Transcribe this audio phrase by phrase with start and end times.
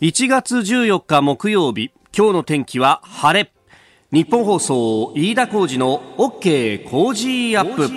[0.00, 3.52] 1月14日木曜日今日の天気は晴れ。
[4.12, 7.90] 日本放送飯田浩二の OK 工事アップ。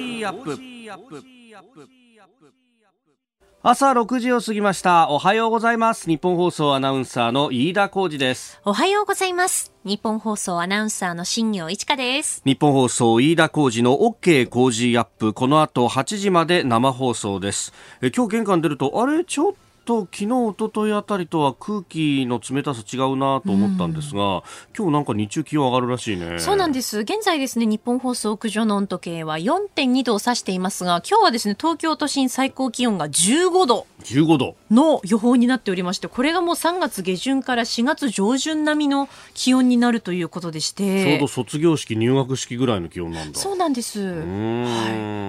[3.61, 5.09] 朝6時を過ぎました。
[5.11, 6.09] おはようございます。
[6.09, 8.59] 日本放送アナウンサーの飯田浩二です。
[8.65, 9.71] おはようございます。
[9.83, 12.41] 日本放送アナウンサーの新業一華です。
[12.43, 15.33] 日本放送飯田浩二の OK 工事アップ。
[15.35, 17.71] この後8時まで生放送です。
[18.01, 19.23] え今日玄関出るとあれ？
[19.23, 24.41] ちょっとと昨日一昨日あたりとは空気の冷たさ違うなと思ったんですが、うん、
[24.77, 26.39] 今日なんか日中気温上がるらしいね。
[26.39, 26.99] そうなんです。
[26.99, 34.55] 現在ですね日本放送屋上の温度計は4.2度を指していますが今日はですね東京都心最高気温が15度15度。
[34.69, 41.05] の予報になっておりましてこれがもう3月下旬から4月上旬並みの気温になるということでして。
[41.05, 43.39] ちょうど卒業式入学式ぐらいの気温なんだ。
[43.39, 43.99] そうなんです。
[44.01, 44.13] は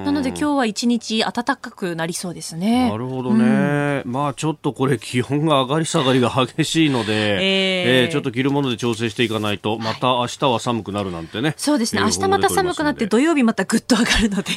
[0.02, 2.90] い、なので今日は一日暖かくなりそうですね。
[2.90, 11.54] なるほどね、うん、まあちょっとこれ気温が上がり下がりが激しいので、えー、えー、ちょっと着るもので調整していかないとまた明日は寒くなるなんてね。
[11.56, 12.02] そうですね。
[12.02, 14.52] 明日また寒くなって土曜日またぐっと上がるので。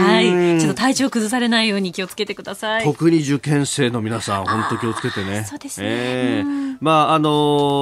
[0.00, 0.60] はい。
[0.60, 2.84] ちょっと体調崩されないように気をつけてください。
[2.84, 5.44] 特に受験生の皆さん本当気をつけてね。
[5.44, 7.30] そうですね、えー、まああの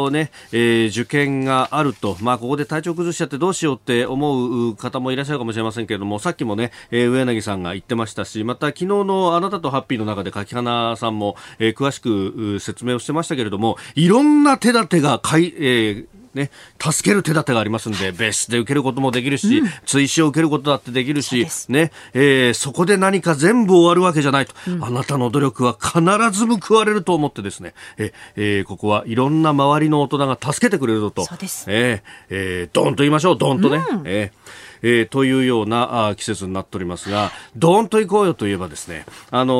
[0.08, 31.38] ー、ね、えー、受験があるとまあここで体調崩しちゃってどうしようって思う方もいらっしゃるかもしれませんけれどもさっきもね、えー、上柳さんが言ってましたしまた昨日のあなたとハッピーの中で柿花さんも、えー、詳しく説明をしてましたけれどもいろんな手立てがかい、えーね、助ける手立てがありますんで、別室で受けることもできるし、うん、追試を受けることだってできるし、ね、えー、そこで何か全部終わるわけじゃないと、うん、あなたの努力は必ず報われると思ってですね、ええー、ここはいろんな周りの大人が助けてくれるぞと、そう。
[31.68, 33.84] えー、えー、ドンと言いましょう、ドンとね。
[33.90, 39.54] うん、えーえー、というようなあ季節になっておりますが、どーんと行こうよといえばですね、あの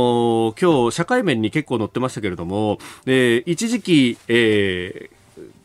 [0.52, 5.21] ー、今日社会面に結構載ってましたけれども、えー、一時期、えー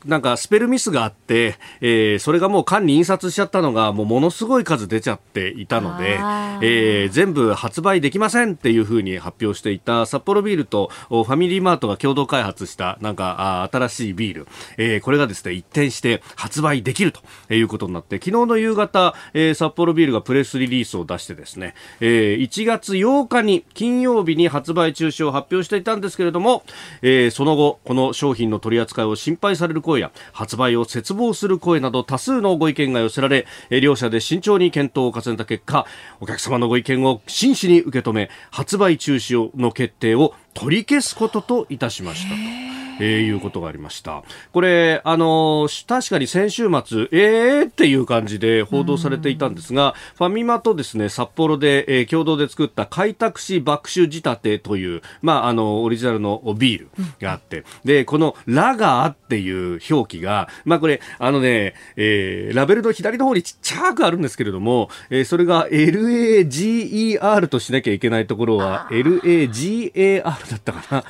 [0.08, 6.16] なんかスペルミスがあって、えー、それがもう缶に印刷しちゃったのがもうものすごい数出ちゃっていたので、
[6.62, 14.48] えー、全部発売できませんっていうふうに発表していた札幌ビールとファミリーマートが共同開発したなんかあ新しいビール、
[14.78, 26.64] えー、これがですね一転して発売できるということになって昨日の夕方、えー、札幌ビールがプレスリリースを出してですね、えー、1月8日に金曜日に発売中止を発表していたんですけれども、
[27.02, 33.46] えー、その後この商品の取り扱いを心配される声や発売を切望する声など多数のご意見が寄せられ
[33.82, 35.86] 両社で慎重に検討を重ねた結果
[36.20, 42.87] お客様のご意見を真摯に受け止め発売中止の決定を取り消すことといたしましたと。
[43.00, 44.24] えー、いうことがありました。
[44.52, 56.90] これ、あのー、確かに先週末、えーっていう感じで報道されていたんですが、ファミマとですね、札幌で、えー、共同で作った開拓し爆酒仕立てという、まあ、あの、オリジナルのビール
[57.22, 71.04] があって、で、このラガーっていう表記が、まあ、これ、あのね、えー、ラベルの左の方にちっちゃくあるんですけれども、えー、それが LAGER としなきゃいけないところは LAGAR だったかな。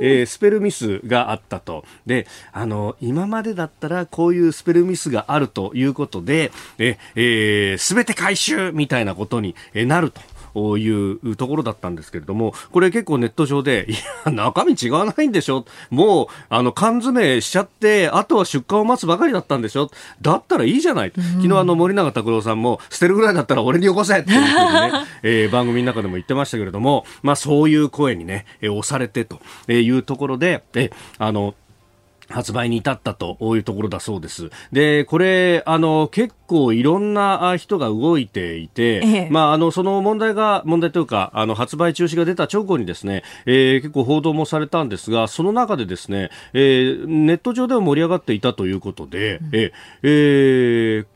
[0.00, 1.84] えー、スペルミスがあったと。
[2.06, 10.20] で、あの、今までだったらこういうスペルミスがあるということで、え、えー、全て回収みたいなことになると。
[10.54, 15.64] いうところだったんですけれども、これ結構ネット上で、いや、中身違わないんでしょ？
[15.90, 19.90] もう、あの、缶詰しちゃって、あとは出荷を待つばかりだったんでしょ？
[20.20, 21.12] だったらいいじゃない。
[21.14, 24.92] 昨日あの、森永拓郎さんも、捨てるぐらいだったら俺によこせっていうふうにね、
[25.22, 29.40] えー、番組の中でも言ってましたけれども、まあそういう声にね、えー、押されてと
[29.72, 31.54] いうところで、え、あの、
[32.32, 34.50] 発売に至ったというところだそうです。
[34.72, 51.06] で、これ、あの、結構いろんな人が動いていて、ええ、まあ、あの、その問題が、問題というか、あの、発売中止が出た直後にですね、えー、結構報道もされたんですが、その中でですね、えー、ネット上でも盛り上がっていたということで、うん、えー、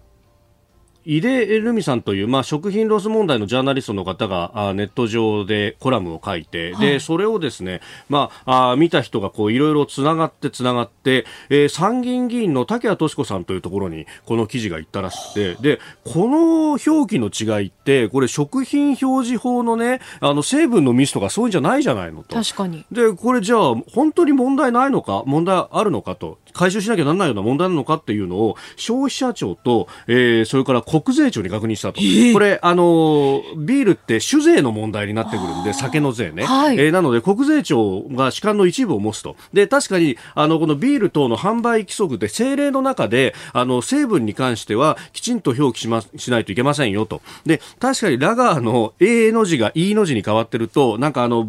[1.06, 22.34] 井出留美さんという、まあ、食品ロス問題のジャーナリストの方があネット上でコラムを書いて、はい、でそれをですね、まあ、あ見た人がこういろいろつながってつながって、えー、参議院議員の竹谷敏子さんというところにこの記事が行ったらしくてでこの表記の違いってこれ食品表示法のねあの成分のミスとかそういうんじゃないじゃないのと。
[22.34, 22.84] 確かに。
[22.90, 39.36] でこれじゃあ本当に問題ないのか問題あるのかと回収しなきゃならないような問題なのかっていうのを消費者庁と、えー、それから国税庁に確認したと、えー、これあのビールって酒税の問題になってくるんで酒の税ね、はい、えー、なので国税庁が主管の一部を持つと。
[39.52, 47.22] で確かにあのこのビール等の販売規則で政令の中であの成分に関してはきちんと表記し,、ま、しないといけませんよと。
[47.44, 51.48] で確かにラガーの A の字が E の字に変わってるとなんかあの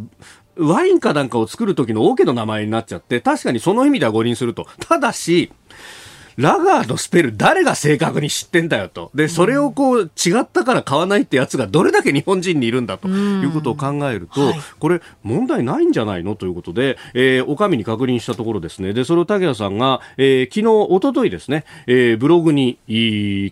[0.60, 4.68] ワインかなんかを作る時のオ、ケの名前になっちゃって、確かにその意味では誤認すると。
[4.80, 5.52] ただし、
[6.38, 9.10] ラガーのスペル誰が正確に知ってんだよと。
[9.16, 16.36] で、それをこう違ったから買わないってやつがどれだけ日本人にいるんだということを考えると、はい、これ問題ないんじゃないの？
[16.36, 18.94] ということで、えー、お上に確認したところですね。
[18.94, 22.78] で、それを武田さんが、えー、昨日、おとといですね、えー、ブログに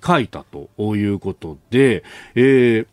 [0.06, 0.46] 書いた
[0.78, 2.04] ということで、
[2.36, 2.88] えー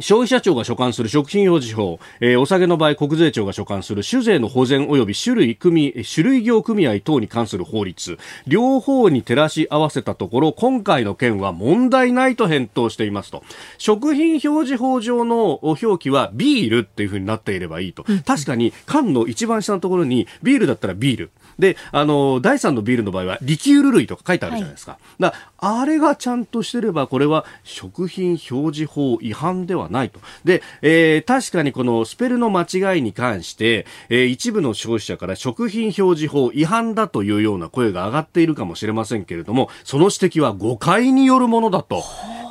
[0.00, 8.18] 消費者庁が所管する食品表示法、えー、お酒の場合国税庁が所管する酒税の保全及び種類組種類業組合等に関する法律。
[8.46, 13.42] 両方に照らし合わせたところ今回の件は問題ないと返答していますと。
[13.78, 18.04] 食品表示法上の表記はビールっていうふうになっていればいいと。
[18.24, 24.92] 確かに缶の一番下のところにビールだったらビールで、あの、第3のビールの場合は、リキュール類とか書いてあるじゃないですか。
[24.92, 30.20] はい、だあれがちゃんとしてれば、これは食品表示法違反ではないと。
[30.44, 42.02] で、えー、確かにこのスペルの間違いに関して、えー、一部の消費者から食品表示法違反だというような声が上がっているかもしれませんけれども、その指摘は誤解によるものだと。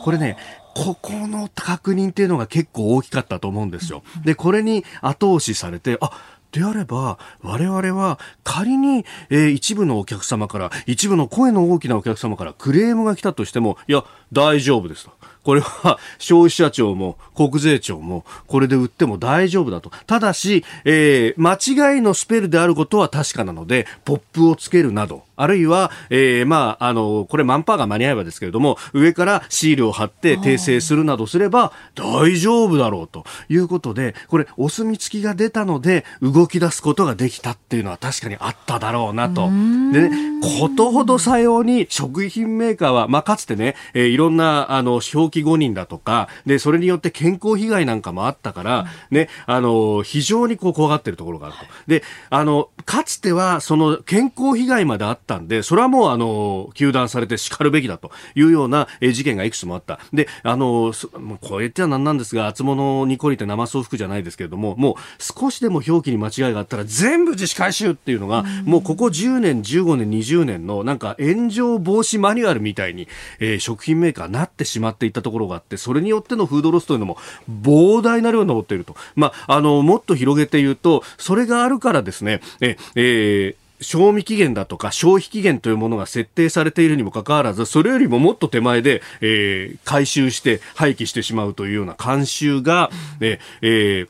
[0.03, 0.37] これね、
[0.75, 4.03] ここの確認っていうのが結構大きかったと思うんですよ。
[4.25, 6.11] で、これに後押しされて、あ、
[6.55, 15.11] であれば、我々は仮に、えー、一部のお客様から、一部の声の大きなお客様からクレームが来たとしても、いや、大丈夫ですと。
[15.43, 19.91] これは 消費者庁も国税庁もこれで売っても大丈夫だと。
[20.07, 21.41] ただし、えー、
[21.75, 39.47] 間違いのスペルであることは確かなので、ポップをつけるなど、あるいは、えー、まあ、あの、これマンパーが間に合えばですけれども、上からシールを貼って訂正するなどすれば大丈夫だろうということで、これお墨付きが出たので動き出すことができたっていうのは確かにあっただろうなと。
[39.47, 51.65] でね、ことほどさように食品メーカーは、まあ、かつてね、えー、いろんな、あの、表記誤認だとか、で、それによって健康被害なんかもあったから、ね、あの、非常にこう怖がってるところがあると。
[51.87, 59.99] で、あの、かつては、その健康被害まであったんで、それはもう、あの、糾弾されて叱るべきだというような、え事件がいくつもあった。
[60.13, 60.93] で、あの、
[61.41, 73.07] こう言ってはなんなんですが、厚物に懲りて生送服じゃないですけれども、もう少しでも表記に間違いがあったら全部自主回収っていうのが、もうここ10年、15年、20年のなんか炎上防止マニュアルみたいに、
[73.39, 77.17] えー、食品メーカーなってしまっていったところがあって、それによってのフードロスというのも
[77.49, 78.95] 膨大な量に上っていると。
[79.15, 92.89] まあ、あの、もっと広げて言うと、それがあるからですね、え、えー賞味期限だとか消費期限というものが設定されているにもかかわらず、それよりももっと手前で、えー、回収して廃棄してしまうというような慣習が、
[93.19, 94.07] えー、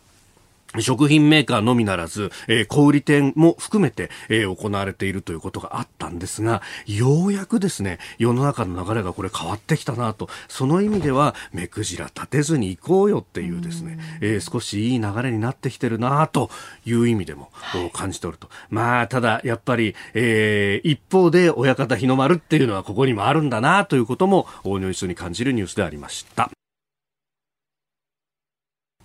[0.82, 16.50] 食品メーカーのみならず、えー、小売店も含めて、えー、行われているということがあったんですが、ようやくですね、世の中の流れがこれ変わってきたなと、その意味では、目くじら立てずに行こうよっていうですね、えー、少しいい流れになってきてるなと
[16.86, 17.52] いう意味でも、
[17.94, 18.50] 感じておると。
[18.70, 26.50] まあ、ただ、やっぱり、えー、一方で親方日の丸っていうのはここにもあるんだなということも、大如一に感じるニュースでありました。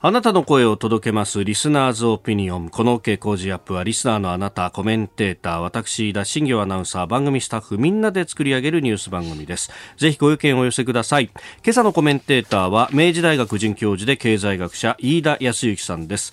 [0.02, 2.70] あなたの声を届けますリスナーズオピニオン。
[2.70, 9.70] この OK 工事アップはリスナーのあなた、コメンテーター、私、田新業アナウンサー、番組スタッフ、みんなで作り上げるニュース番組です。
[9.98, 11.26] ぜひご意見をお寄せください。
[11.26, 16.32] 今朝のコメンテーターは、明治大学准教授で経済学者、飯田康之さんです。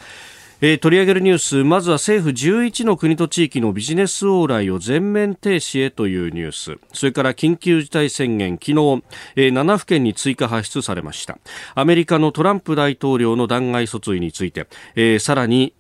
[0.59, 6.79] えー、取り上げるニュースまずは政府11の国と地域のビジネス往来を全面停止へというニュース。
[6.93, 9.03] それから緊急事態宣言昨日、
[9.35, 11.37] えー、7府県に追加発出されました。
[11.75, 15.73] アメリカのトランプ大統領の弾劾訴追について、えー、さらに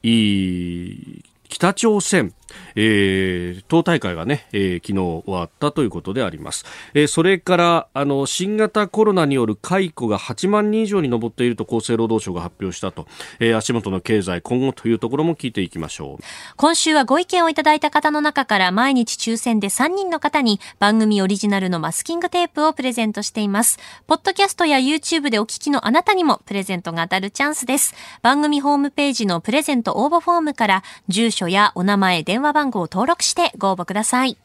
[1.49, 2.33] 北朝鮮
[2.75, 6.65] えー、党大会がね、えー、昨日終わったということであります。
[6.93, 13.07] えー、それから、あの、新型コロナによる解雇が8万人以上に上っていると厚生労働省が発表したと、
[13.39, 16.23] えー、足元の経済今後というところも聞いていきましょう。
[16.55, 23.79] 今週はご意見をいただいた方の中から毎日抽選で3人の方に番組オリジナルのマスキングテープをプレゼントしています。
[24.07, 27.93] ポッドキャストや YouTube でお聞きのあなたにもプレゼントが当たるチャンスです。
[28.21, 34.37] 番組ホームページのプレゼント応募フォームから住所やお名前、電電話番号を登録してご応募ください。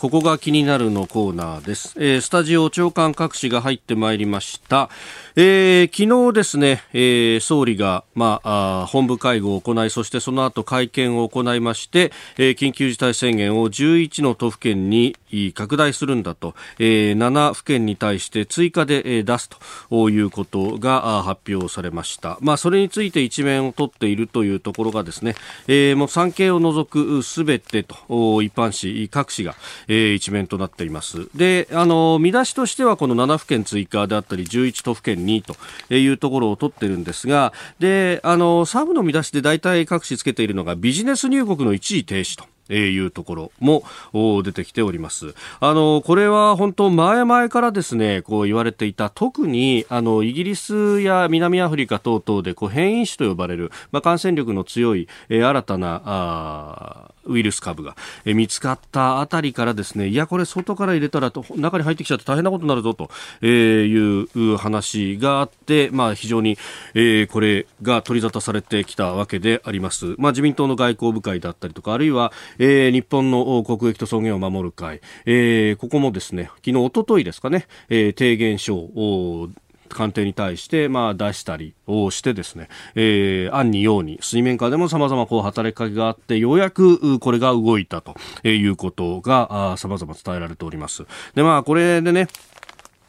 [0.00, 1.92] ここが気になるのコーナーです。
[1.98, 4.88] えー、スタジオ長官各紙が入ってまいりました。
[5.36, 15.16] えー、昨日ですね、えー、総理が、まあ、あ本部会合を行い、そしてその後会見を行いまして、えー、緊急事態宣言を11の都府県に
[15.54, 19.50] 拡大するんだと、えー、7府県に対して追加で、えー、出す
[19.90, 22.38] ということが発表されました。
[22.40, 25.36] まあ、それについて一面を取っているというところがですね、
[25.68, 27.96] えー、もう産経を除くすべてと、
[28.40, 29.54] 一般紙、各紙が、
[29.92, 31.28] え、一面となっています。
[31.34, 35.56] で、あの、見出しとしてはこの7府県追加であったり、11都府県にと
[35.92, 42.44] いうところを取ってるんですが、で、あの、サブの見出しで大体各紙つけているのがビジネス入国の一時停止と。
[42.74, 43.82] いうところも
[44.42, 45.34] 出てきております。
[45.60, 63.10] あの、これは本当前々からですね、こう言われていた、特にあの、イギリスや南アフリカ等々でこう変異種と呼ばれる、まあ、感染力の強い、え新たな、あウイルス株が、見つかったあたりからですね、いや、これ外から入れたらと中に入ってきちゃって大変なことになるぞと、
[63.42, 66.56] いう話があって、まあ、非常に、
[67.30, 70.14] これが取り沙汰されてきたわけであります。
[70.18, 79.48] まあ、自民党の外交部会だったりとか、あるいは、えー、日本の国益と尊厳を守る会、えー、ここもですね、昨日、おとといですかね、えー、提言書を
[79.88, 88.14] 官邸に対して、まあ、出したりをしてですね、えー、案にように水面下でも様々こう働きかけがあってようやくこれが動いたと
[88.46, 91.04] いうことが様々伝えられております。
[91.34, 92.28] でまあこれでね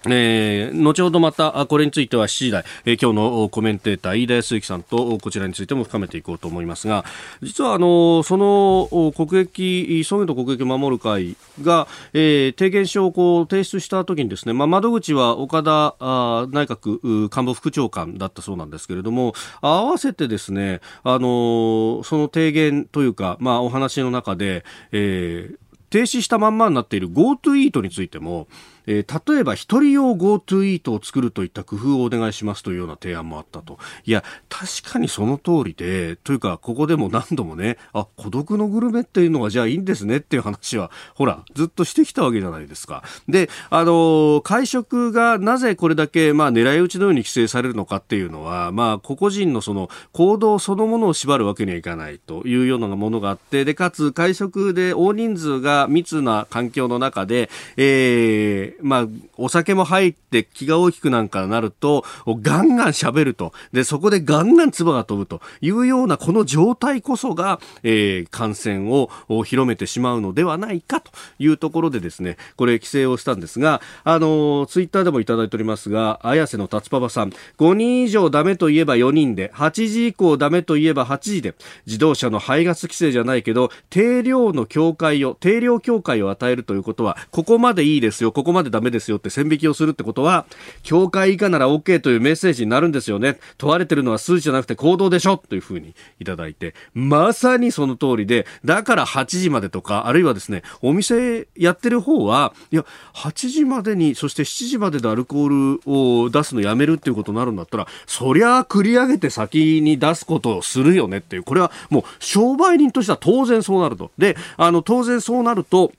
[0.05, 7.05] えー、後ほどまたこれについては7時台、えー、今日のコメンテーター飯田康之さんとこちらについても深めていこうと思いますが
[7.41, 25.58] 実はあのその国益ソゲと国益を守る会が、えー、提言書をこう提出した時にですね、まあ、窓口は岡田あ内閣官房副長官だったそうなんですけれども合わせてですねあのその提言というか、まあ、お話の中で、えー、
[25.91, 28.48] 停止したまんまになっている GoTo イートについても
[28.88, 33.77] えー、例えば一人用 GoTo イートを作るといった工夫をお願いしますというような提案もあったと。
[34.05, 43.03] いや、確かにその通りで、というか、ここでも何度もね、あ、孤独のグルメっていうのはじゃあいいんですねっていう話は、ほら、ずっとしてきたわけじゃないですか。
[43.27, 63.54] で、あのー、会食がなぜこれだけ、まあ、狙い撃ちのように規制されるのかっていうのは、まあ、個々人のその行動そのものを縛るわけにはいかないというようなものがあって、で、かつ会食で大人数が密な環境の中で、えーまあ、お酒も入って気が大きくなんかなると、ガンガン喋ると。
[63.74, 69.10] で、そこでガンガン唾が飛ぶというようなこの状態こそが、えー、感染を
[69.44, 90.46] 広めてしまうのではないかというところでですね、これ規制をしたんですが、あの、ツイッターでもいただいておりますが、綾瀬の達パパさん、5人以上ダメといえば4人で、8時以降ダメといえば8時で、自動車の排ガス規制じゃないけど、定量の境界を、定量境界を与えるということは、ここまでいいですよ、ここまでダメですよって線引きをするってことは、
[90.84, 93.39] 境界以下なら OK というメッセージになるんですよね。
[93.58, 114.12] 問われてるのは数字じゃなくて行動でしょというふうにいただいて、まさにその通りで、だから8時までとか、あるいはですね、お店やってる方は、いや、8時までに、そして7時まででアルコールを出すのやめるっていうことになるんだったら、そりゃ繰り上げて先に出すことをするよねっていう、これはもう商売人としては当然そうなると。
[114.18, 115.91] で、あの、当然そうなると、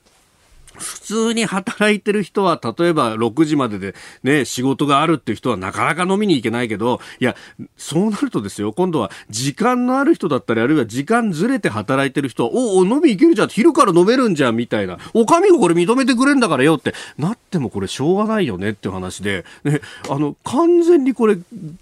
[0.79, 7.37] 普通に働いてる人は、例えば6時まででね、仕事があるっていう人はなかなか飲みに行けないけど、いや、
[7.76, 14.99] そうなるとですよ、今度は時間のある人だったり、あるいは時間ずれて働いてる人は、おお、飲み行けるじゃん、昼から飲めるんじゃん、みたいな。
[15.14, 21.37] お上がこれ認めてくれんだからよってなってもこれしょうがないよねって話で、ね、あの、完全にこれ、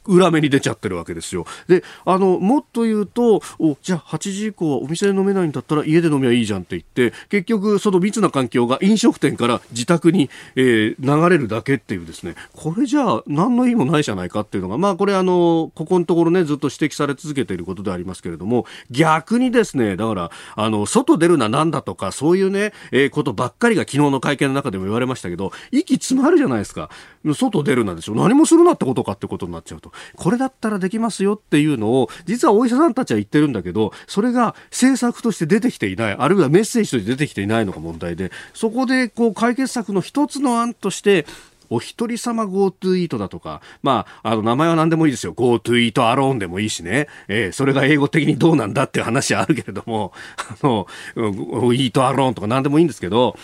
[0.07, 1.47] 裏目に出ちゃってるわけですよ。
[1.69, 26.91] で、あの、もっと言うと、お、じゃあ8時以降はお店で飲めないんだったら家で飲みはいいじゃんって言って、結局その密な環境が飲食店から自宅に、えー、流れるだけっていうですね、これじゃあ何の意味もないじゃないかっていうのが、まあこれあの、ここのところね、ずっと指摘され続けていることでありますけれども、逆にですね、だから、あの、外出るななんだとか、そういうね、えー、ことばっかりが昨日の会見の中でも言われましたけど、息詰まるじゃないですか。
[27.35, 28.15] 外出るなでしょ。
[28.15, 29.93] 何もするなってことかってことになっちゃうと。
[30.17, 41.27] これだったらできますよっていうのを、実はお医者さんたちは言ってるんだけど、それが政策として出てきていない、あるいはメッセージとして出てきていないのが問題で、そこでこう解決策の一つの案として、
[41.71, 45.33] お一人様 GoTo イートだとか、まあ、あの、名前は何でもいいですよ。
[45.33, 47.07] GoTo イートアローンでもいいしね。
[47.29, 53.37] えー、それが英語的にどうなんだっていう話はあるけれども、あの、イートアローンとか何でもいいんですけど、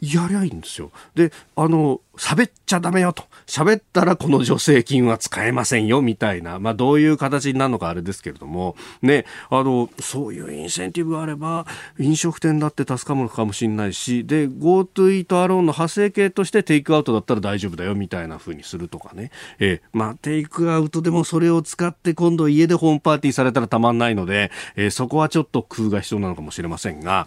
[0.00, 0.90] やりゃいいんですよ。
[1.14, 3.24] で、あの、喋っちゃダメよと。
[3.46, 6.58] 喋ったらこの助成金は使えませんよ、みたいな。
[6.58, 11.66] まあ、どういう形になるのかあれですけれども、ね、あの、そういうインセンティブがあれば、
[11.98, 19.30] 飲食店だって助かるのかもしれないし、で、GoTo イートアローンの派生系としてテイクアウトだったら大丈夫だよ、みたいな風にするとかね。
[19.58, 27.26] えー、まあ、テイクアウトでもそれを使って今度家でホームパーティーされたらたまんないので、えー、そこはちょっと工夫が必要なのかもしれませんが、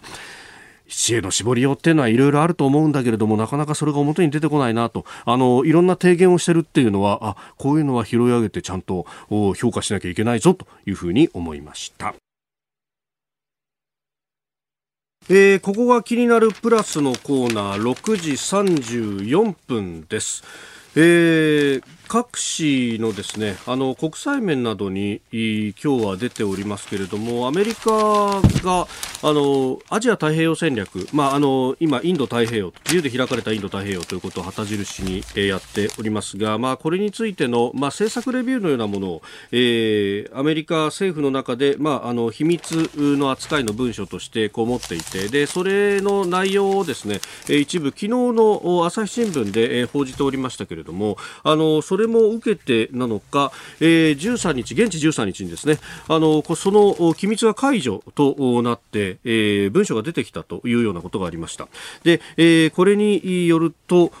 [0.90, 12.14] 知恵の絞りようっていうのはいろいろあると思うんだけれどもなかなかそれが表に出てこないなとあのいろんな提言をしてるっていうのはあこういうのは拾い上げてちゃんと評価しなきゃいけないぞというふうに思いました。
[15.28, 20.42] えー、ここが気になるプラスのコーナー6時34分です。
[20.96, 28.88] えー各紙のですねあの国際面などに今日は出ておりますけれどもアメリカが
[29.22, 55.78] あのアジア太平洋戦略、まあ、あの今、インド太平洋自由で開かれたインド太平洋ということを旗印に、えやっておりますが、まあ、これについての、まあ、政策レビューのようなものを、えー、アメリカ政府の中で、まあ、あの秘密の扱いの文書としてこう持っていてでそれの内容をですね一部昨日の朝日新聞で報じておりましたけれどもあのそれれも受けてなのか、えー、13日、現地13日にですね、
[56.08, 61.68] あの、その機密が解除となって、えー、文書が出てきたというようなことがありました。
[62.02, 64.12] で、えー、これによると、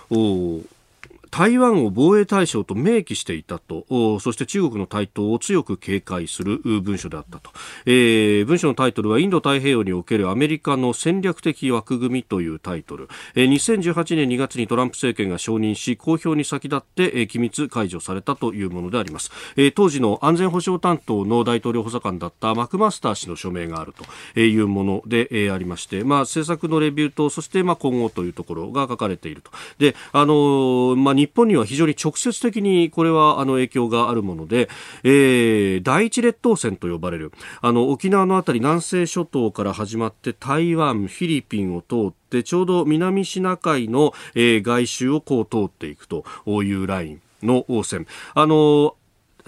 [1.30, 3.86] 台湾を防衛対象と明記していたと
[4.20, 7.50] そして中国の台頭を強く警戒する文書であったと、
[7.86, 23.94] えー、文書のタイトルはインド太平洋におけるアメリカの戦略的枠組みというタイトル、えー、2018年2月にトランプ政権が承認し公表に先立って、えー、機密解除されたというものであります、えー、当時の安全保障担当の大統領補佐官だったマクマスター氏の署名がある
[24.34, 29.50] というもので、えー、ありまして、まあ、政策のレビューとそしてまあ今後というところが書かれていると。
[29.78, 34.70] であのー、まあ日本には非常に直接的にこれはあの影響があるもので、
[35.04, 48.06] えー、第一列島線と呼ばれるあの沖縄の辺り南西諸島から始まって台湾、フィリピンを通ってちょうど南シナ海の、えー、外周をこう通っていくというラインの線。
[48.34, 48.96] あの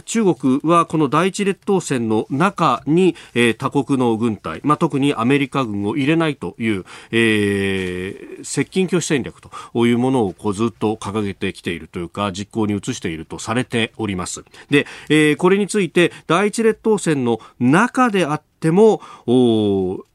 [0.04, 9.50] 中国はこの第一列島線の中に、えー、他国の軍隊、まあ、特にアメリカ軍を入れないという、えー、接近拒否戦略と
[9.86, 14.44] いうものをこうずっと掲げてきているというか実行に移しているとされております。
[14.70, 19.02] で、えー、これについて第一列島線の中であってっても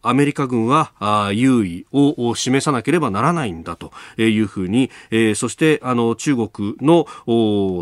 [0.01, 0.93] アメリカ軍は
[1.33, 7.05] 優位を示さなければならないんだというふうに、え、そしてあの中国の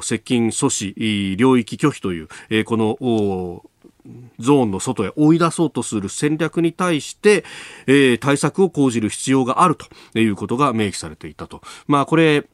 [0.02, 2.98] 接近阻止領域拒否という、え、この
[4.40, 7.44] ゾーンの外へ追い出そうとする戦略に対して、
[7.88, 11.62] えー、対策を講じる必要があるということが明記されていたと。
[11.88, 12.46] まあこれ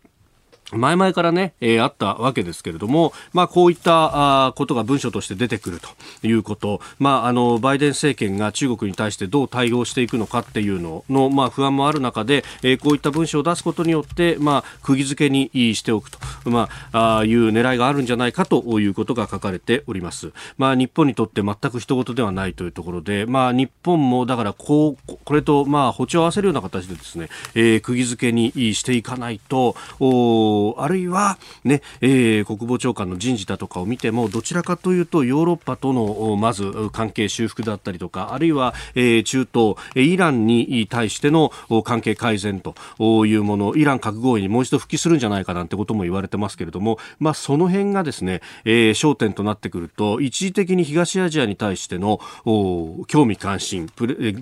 [0.72, 20.32] 前々からね、えー、あったわけですけれども、まあ、こういったあことが文書として出てくるということ、まあ、あのバイデン政権が中国に対してどう対応していくのかっていうのの、まあ、不安もある中で、えー、こういった文書を出すことによって、まあ、釘付けにしておくと、まあ、あいう狙いがあるんじゃないかということが書かれております。
[20.58, 41.52] まあ、日本にとって全く人事ではないというところで、まあ、日本もだからこうこれと、まあ、歩調を合わせるような形でですね、えー、釘付けにしていかないとおあるいは、ねえー、国防長官の人事だとかを見てもどちらかというとヨーロッパとのまず関係修復だったりとかあるいは、えー、中東イランに対しての
[41.84, 42.76] 関係改善と
[43.26, 52.19] いうものイラン核合意にもう一度復帰するんじゃないかなんてことも言われてますけれども、まあ、その辺がですね、えー、焦点となってくると一時的に東アジアに対しての
[53.08, 53.89] 興味関心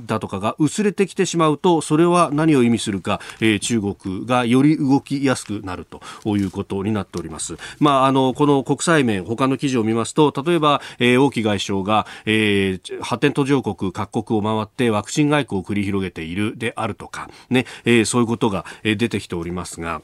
[0.05, 6.01] だとかが薄れてきてしまうとそれは何を意味するか、えー、中国がより動きやすくなると。
[6.24, 7.58] ということになっております。
[7.80, 20.02] まあ、あの、この国際面、他の記事を見ますと、例えば、えー、王毅外相が、えー、発展途上国各国を回ってワクチン外交を繰り広げているであるとか、ね、えー、そういうことが出てきておりますが、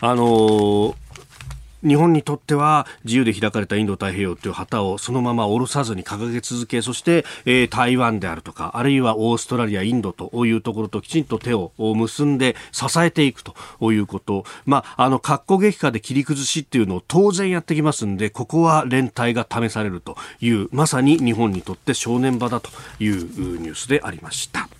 [0.00, 0.94] あのー
[1.86, 13.54] 日本にとっては自由で開かれたインド太平洋という旗をそのまま下ろさずに掲げ続けそして、えー、台湾であるとかあるいはオーストラリアインドというところときちんと手を結んで支えていくと
[13.92, 24.79] いうこと、まあ、あの格好激化で切り崩しっていうのを当然やってきますんでここは連帯が試されるというまさに日本にとって正念場だというニュースでありました。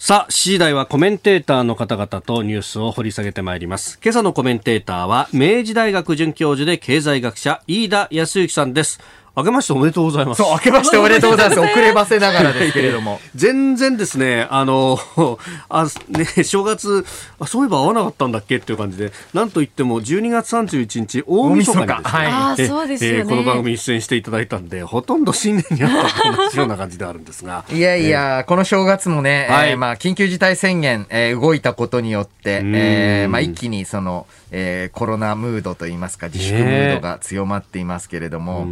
[0.00, 3.98] さあ、次第はコメンテーターの方々とニュースを掘り下げてまいります。
[4.00, 9.00] 今朝のコメンテーターは、明治大学准教授で経済学者、飯田康之さんです。
[9.38, 10.42] 明けましておめでとうございます。
[10.42, 11.60] そう、明けましておめでとうございます。
[11.60, 13.20] 遅ればせながらですけれども。
[13.36, 14.98] 全然ですね、あの、
[15.70, 17.06] あ、ね、正月
[17.38, 27.64] あ、そういえば会わなかったんだっけっていう感じで、なんといっても12月31日、大晦日にですね、はい、あそうですよね、えー、この番組に出演していただいたんで、ほとんど新年にあったと同じような感じであるんですが。
[27.70, 38.66] いやいや、えー、この正月もね、はい、えー、まあ、緊急事態宣言、えー、動いたことによって、えー、まあ、一気にその、えー、コロナムードといいますか自粛ムードが強まっていますけれども、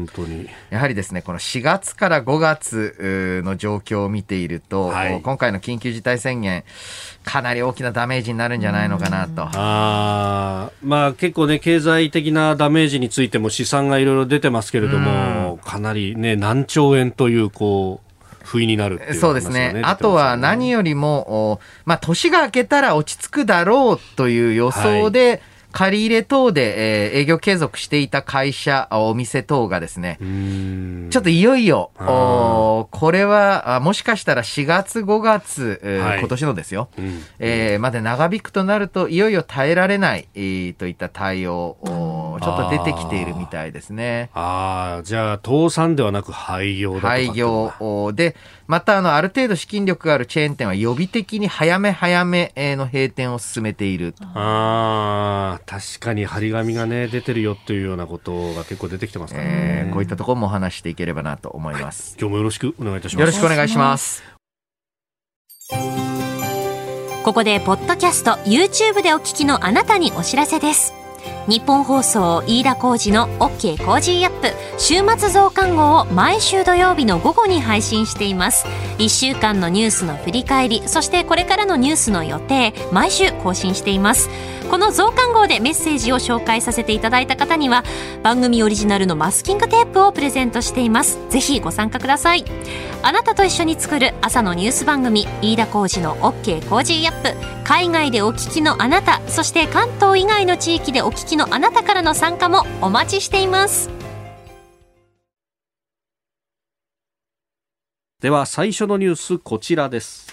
[0.70, 6.64] やはりですねこの4月から5月の状況を見ていると、はい、今回の緊急事態宣言
[7.24, 9.48] かなり大きなダメージになるんじゃないのかなと。
[9.52, 18.06] あまあ、結構ね経済的なダメージについても試算がいろいろ出てますけれども、かなりね、何兆円という、こう、
[18.44, 19.82] 不意になる、ね、そうですね。
[19.84, 25.40] あとは何よりも、まあ、年が明けたら落ち着くだろうという予想で、はい
[25.76, 30.16] 借り入れ等で、えー、営業継続していた会社、お店等がですね、
[31.10, 44.30] ちょっといよいよ、おこれはもしかしたら4月、5月、えーはい、今年のですよ、うん、えー、まで長引くとなると、いよいよ耐えられない、えー、といった対応、おちょっと出てきているみたいですね。
[44.32, 48.34] ああ、じゃあ、倒産ではなく廃業だと廃業で、
[48.66, 63.20] またあのある程度資金力があるチェーン店は予備的に早め早めの閉店を進めているあ確かに張り紙がね出てるよというようなことが結構出てきてますからね、えー、こういったところも話していければなと思います、はい、今日もよろしくお願いいたします。
[63.20, 64.22] よろしくお願いします。
[67.24, 70.94] ここでポッドキャスト YouTube でお聞きのあなたにお知らせです。
[71.48, 74.48] ニッポン放送飯田浩司の OK Cozy up。
[74.78, 78.64] 週末増刊号を毎週土曜日の午後に配信しています。
[78.98, 84.30] 1週間のニュースの振り返りそしてこれからのニュースの予定毎週更新しています
[84.70, 87.84] この増刊号でメッセージを紹介させていただいた方には
[88.22, 91.18] 番組オリジナルのマスキングテープをプレゼントしています。
[91.30, 92.44] ぜひご参加ください。
[93.02, 97.34] あなたと一緒に作る朝のニュース番組飯田浩二の OK コージーアップ。
[97.64, 103.88] 海外でお聞きのあなたそして関東以外の地域でお聞きのあなたからの参加もお待ちしています。
[108.20, 110.25] では最初のニュースこちらです。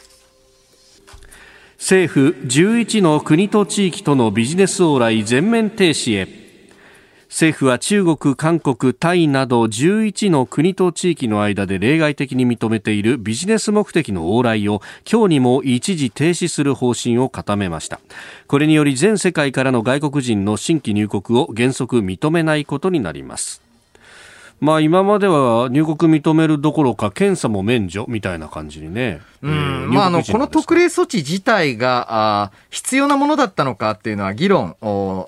[1.84, 6.30] 政府11の国と地域とのビジネス往来全面停止へ。
[7.28, 18.00] 政府は中国、韓国、タイなど11の国と地域の間で例外的に認めているビジネス目的の往来を今日にも一時停止する方針を固めました。
[18.48, 23.63] これにより全世界からの外国人の新規入国を原則認めないことになります。
[24.60, 29.22] まあ、今までは入国認めるどころか検査も免除みたいな感じにね。
[29.42, 32.08] うん、まあ、あの、この特例措置自体が
[32.44, 34.78] あ必要なものだったのかっていうのは議論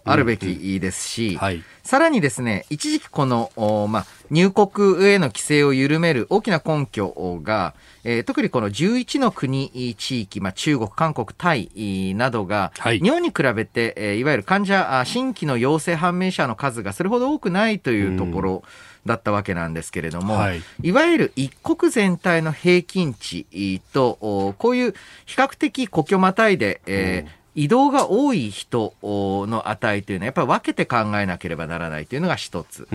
[0.05, 3.51] あるべきですし、うんうんはい、さらにですね、一時期この、
[3.89, 7.73] まあ、入国への規制を緩める大きな根拠が、
[8.05, 18.61] えー、特にこの11の国、地域、まあ、中国、韓国、タイなどが、はい、日本に比べて、えー、いわゆる患者、新規の陽性判明者の数がそれほど多くないというところ、うん
[19.05, 24.93] だったわけなんですけれども、はい、いわゆる一国全体の平均値と、こういう
[25.25, 32.87] 比較的国境またいで、えー、移動が多い人の値というのはやっぱり分けて考えなければならないというのが一つ。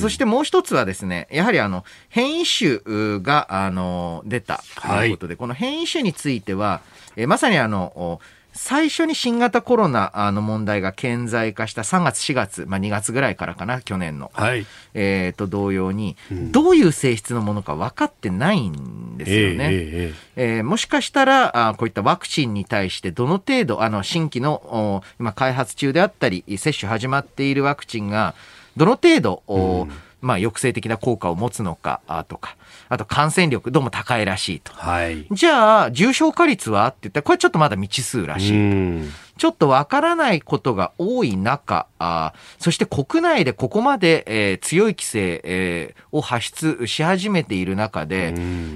[0.00, 2.80] そしてもう一つはですね、やはりあの変異種
[3.20, 6.80] があの出たということで、はい、この変異種については、
[7.16, 8.20] えまさにあの
[8.60, 16.16] 最初に新型コロナの問題が顕在化した3月、4月、まあ、2月ぐらいからかな、去年の、はい、えー、と同様に、
[16.50, 19.68] どういう性質のものか分かってないんですよね。
[19.70, 28.34] えー、えー、もしかしたらあ、こういったワクチンに対してどの程度、あの新規の今、開発中であったり、接種始まっているワクチンが、
[28.76, 29.92] どの程度、うん。
[30.20, 32.56] まあ、抑制的な効果を持つのかとか、
[32.90, 34.72] あと感染力どうも高いらしいと。
[34.72, 36.86] はい、じゃあ、重症化率は？
[36.86, 39.12] って言ったら、これちょっとまだ未知数らしいと。
[39.38, 48.34] ちょっとわからないことが多い中、あそして国内でここまで、えー、強い規制、えー、を発出し始めている中で、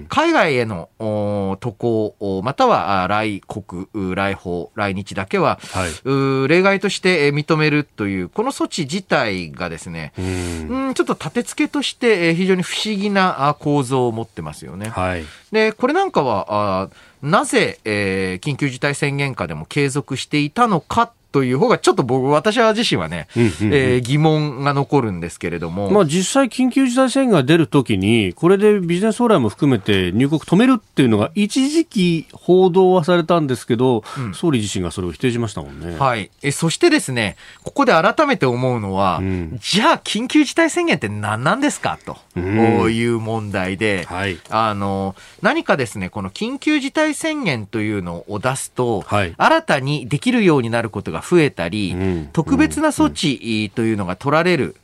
[0.08, 10.94] 海外への渡航、または来国、来訪、来日だけは、はい、例外として認めるという、この措置自体がですね、うん。
[10.94, 14.88] ちょっと立て付けとして非常に不思議な構造を持ってますよね。
[14.90, 16.46] はい、で、これなんかは、
[16.82, 16.88] あ
[17.20, 25.90] なぜ、えー、緊急事態宣言下でも継続していたのかという方が、ちょっと僕、私は自身はね、うんうんうん、えー、疑問が残るんですけれども。
[25.90, 35.98] まあ実際、緊急事態宣言が出るときに、これでビジネス往来も含めて入国止めるっていうのが、一時期報道はされたんですけど、うん、総理自身がそれを否定しましたもんね。
[35.98, 36.30] はい。
[36.42, 51.94] え、そしてですね、ここで改めて思うのは、うん、じゃあ、緊急事態宣言って何なんですかと、うん、いう問題で、はい、あの、何かですね、この緊急事態宣言というのを出すと、はい、新たにできるようになることが増えたり、
[52.32, 54.76] 特別な措置というのが取られる。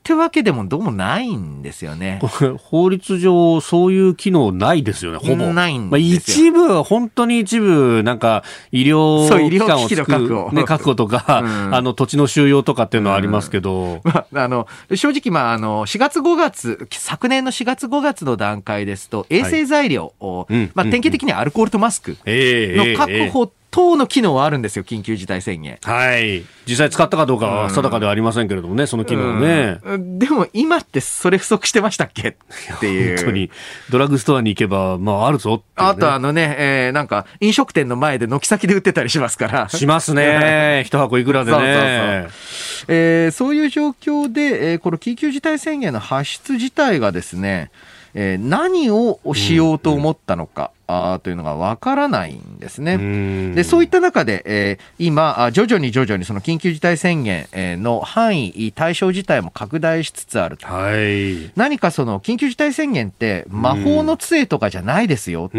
[0.00, 2.20] ってわけでもどうもないんですよね。
[2.58, 5.52] 法律上、そういう機能ないですよね、ほぼ。
[5.52, 6.52] ないんですよ。
[6.52, 14.00] まあ、一部、本当に一部、なんか、医療機関を作る、ね、確保とか、 うん、あの、土地の収容とかっていうのはありますけど。
[14.04, 25.78] うん、まあ、あの、正直、まあ、あの、4月5月、昨年の4月5月の段階ですと、衛生材料を、はい、まあ、典型的にアルコールとマスクの確保等の機能はあるんですよ、緊急事態宣言。
[25.84, 26.44] はい。
[26.66, 30.18] 実際使ったかどうかは定かではありませんけれどもね、その機能ね、うん。
[30.18, 32.28] でも今ってそれ不足してましたっけ？
[32.28, 32.34] っ
[32.80, 33.16] ていう。
[33.16, 33.50] 本当に、
[33.90, 39.68] ドラッグストアに行けば、まああるぞ、ね、あとあのね、えー、なんか飲食店の前で軒先で売ってたりしますから。
[39.68, 40.82] しますね。
[40.86, 41.56] 一箱いくらでね。
[41.56, 42.56] そうそうそ
[42.86, 47.70] うえー、そういう状況で、えー、この緊急事態宣言の発出自体がですね、
[48.14, 53.54] えー、何をしようと思ったのか、うん、というのがわからないんですね。
[53.54, 57.46] で、そういった中で、えー、今、徐々に徐々にその緊急事態宣言
[57.82, 60.66] の範囲、対象自体も拡大しつつあると。
[60.66, 65.58] はい、何かその緊急事態宣言って魔法の杖とかじゃないですよと。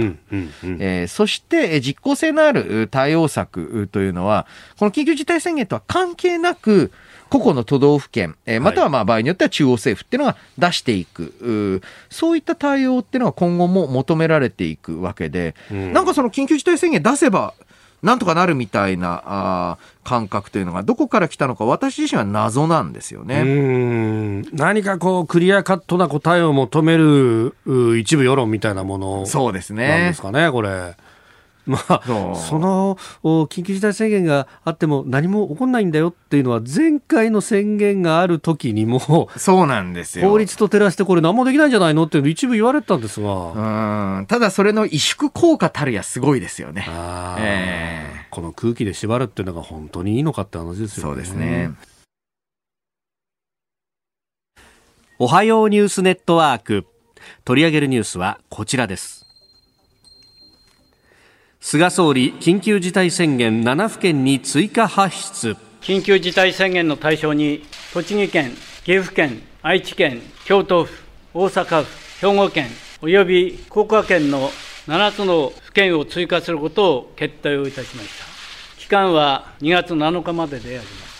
[0.79, 4.45] えそして、実効性のある対応策というのは、
[4.77, 6.91] この緊急事態宣言とは関係なく、
[7.31, 17.53] 個々の都道府県、えー、またはまあ場合によっては中央政府っていうのが出していく、そういった対応っていうのは今後も求められていくわけで、うん、なんかその緊急事態宣言出せば、
[18.03, 24.43] なんとかなるみたいなあ感覚というのがどこから来たのか私自身は謎なんですよね。
[24.51, 27.55] 何かこうクリアカットな答えを求める
[27.97, 29.87] 一部世論みたいなものそうですね。
[29.87, 30.95] なんですかね、これ。
[31.71, 32.01] まあ、
[32.35, 40.29] その緊急事態宣言があっても何も起こらないんだよっていうのは前回の宣言がある時にもそうなんですよ。
[40.29, 44.17] 法律と照らしてこれ何もできないんじゃないのって一部言われたんですが。
[44.19, 44.25] うん。
[44.27, 46.85] ただそれの萎縮効果たるやすごいですよね、
[47.39, 51.11] えー、この空気で縛るっていうのが本当にいいのかって話ですよね。
[51.11, 51.71] そうですね。
[55.19, 56.85] おはようニュースネットワーク。
[57.45, 59.20] 取り上げるニュースはこちらです
[61.63, 65.55] 菅総理緊急事態宣言7府県に追加発出。
[65.79, 68.51] 緊急事態宣言の対象に栃木県
[68.83, 71.03] 岐阜県愛知県京都府
[71.35, 72.67] 大阪府兵庫県
[73.03, 74.49] および福岡県の
[74.87, 78.25] 7つの府県を追加することを決定をいたしました。
[78.79, 81.10] 期間は2月7日までであります。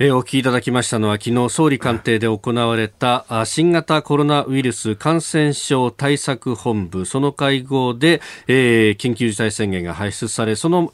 [0.00, 10.92] えー、お聞きいただきましたのは昨日総理官邸で行われた新型コロナウイルス感染症対策本部その会合で、えー、緊急事態宣言が発出されその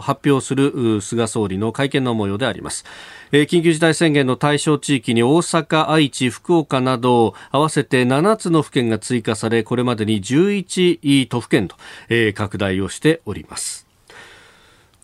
[0.00, 2.84] 発表する菅総理の会見の模様であります。
[3.32, 11.74] えー、緊急事態宣言の対象地域に大阪、愛知、福岡など合わせて7つの府県が追加されこれまでに11都府県と、
[12.08, 13.81] えー、拡大をしております。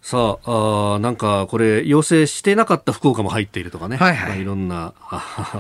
[0.08, 4.94] さああなんかこれ要請してなかった福岡も入っているとかね、はいはい、いろんな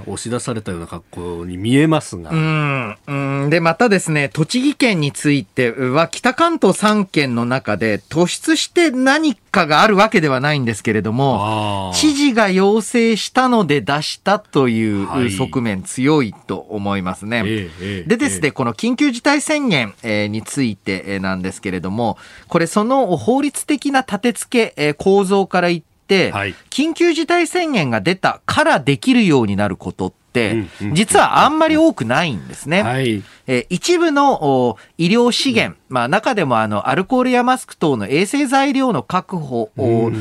[0.06, 2.30] 押し出されたような格好に見えますが。
[2.30, 2.96] うん
[3.42, 3.50] うん。
[3.50, 17.42] でまたですね栃木県については北関東3県の中で突出して何かがあるわけではないんですけれども知事が要請したので出したという側面強いと思いますね。
[17.42, 17.48] はい、
[18.06, 19.94] でですね、この緊急事態宣言
[20.30, 30.17] についてなんですけれどもこれその法律的な立て付け、えー、構造から言って、はい、緊急事態宣言が出たからできるようになることって、
[30.92, 32.82] 実はあんまり多くないんですね。
[32.82, 40.12] はい、えー、一部の医療資源、まあ中でもあのアルコールやマスク等の衛生材料の確保を、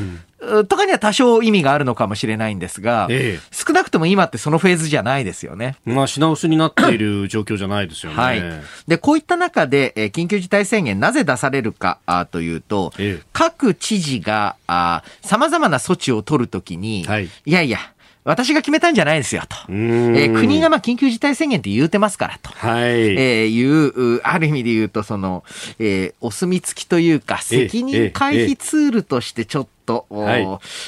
[0.68, 5.76] とかには多少意味があるのかもしれないんですが、ええ、少なくとも今ってそのフェーズじゃないですよね。
[5.84, 8.18] まあ品薄になっている状況じゃないですよね。
[8.18, 8.42] はい。
[8.86, 17.78] で、こういった中で、えー、緊急事態宣言なぜ出されるかあというと、え、各知事があ様々な措置を取るときに、はい、いやいや、
[18.28, 19.56] 私が決めたんじゃないですよと。
[19.70, 22.50] えー、国がまあ緊急事態宣言って言うてますからと。
[22.50, 22.90] はい。
[23.16, 25.44] えー、いう、ある意味で言うと、その、
[25.78, 30.42] えー、お墨付きというか、責任回避ツールとしてちょっとと、はい、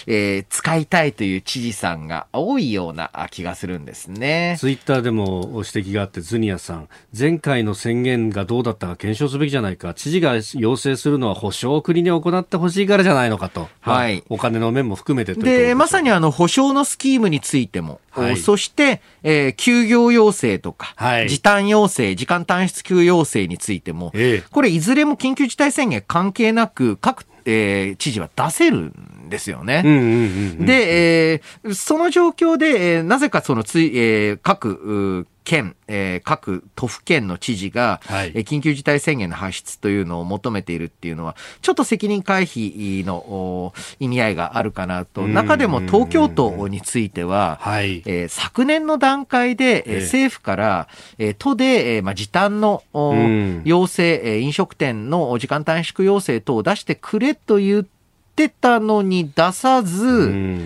[0.06, 4.56] えー、使いたいという知事さんが多いような気がするんですね。
[4.58, 13.68] ツイッターでも指摘があって、ズニアさん、前回の宣言がどうだったか検証すべきじゃないか、知事が要請するのは保証を国に行ってほしいからじゃないのかと。
[13.80, 14.22] はい。
[14.28, 28.92] お金の面も含めてでまさにあの、保証のスキームについても、はい、そして、えー、休業要請とか、はい、時短要請、時間短出休要請についても、ええ、これいずれも緊急事態宣言関係なく、各えー、知事は出せるん
[29.30, 29.82] ですよね。
[30.58, 45.26] で、えー、その状況で、えー、なぜかそのつい、えー、各県、えー、各都府県の知事が、はい、えー、緊急事態宣言の発出というのを求めているっていうのは、ちょっと責任回避の意味合いがあるかなと。
[45.26, 50.88] 中でも東京都については、はい、えー、昨年の段階で、えー、政府から、
[51.18, 52.82] えー、都で、えーまあ、時短の
[53.64, 57.99] 要請、えー、飲食店の時間短縮要請等を出してくれと言って
[58.48, 60.60] たのに出さず、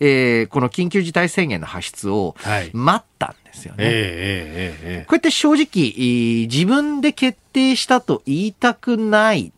[0.00, 2.36] えー、この緊急事態宣言の発出を
[2.72, 3.84] 待ったんですよね。
[3.84, 9.52] はい、えー、えー、えー、こうやって正直、自分で決定したと言いたくない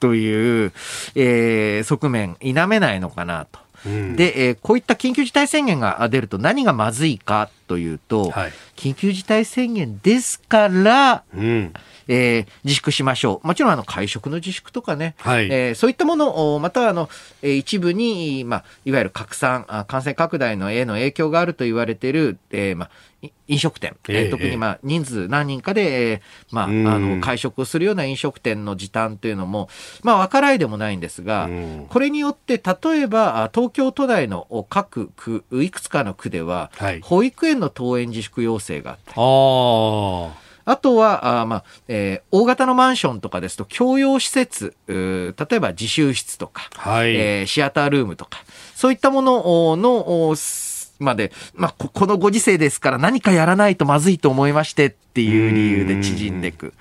[0.00, 0.72] という、
[1.14, 3.60] えー側面、否めないのかなと。
[4.16, 8.52] で、えーこういった緊急事態宣言が出ると何がまずいかというと、はい。
[8.76, 11.72] 緊急事態宣言ですから、うん。
[12.06, 13.46] えー自粛しましょう。
[13.46, 15.46] もちろんあの会食の自粛とかね、はい。
[15.50, 17.08] えーそういったものを、またはあの、
[17.42, 22.90] えー一部に、まあ、いわゆる拡散、あ感染拡大のへの影響があると言われている、えーまあ、
[23.22, 27.20] い飲食店、えーええ特にまあ人数何人かで、えーまあ、あうん。
[27.20, 29.70] の会食をするような飲食店の時短というのも、
[30.02, 31.86] まあ、わからないでもないんですが、うん。
[31.88, 37.00] これによって、例えばあ東京都内のお各区、いくつかの区では、はい。
[37.00, 40.44] 保育園の登園自粛要請があったりああ。
[40.66, 47.14] あとは、あーまあ、えー大型のマンションとかですと、共用施設、例えば自習室とか、はい。
[47.14, 48.38] えーシアタールームとか、
[48.74, 50.34] そういったものおの、
[51.00, 56.72] まで、まあ、ここのご時世ですから何かやらないとまずいと思いましてっていう理由で縮んでいく。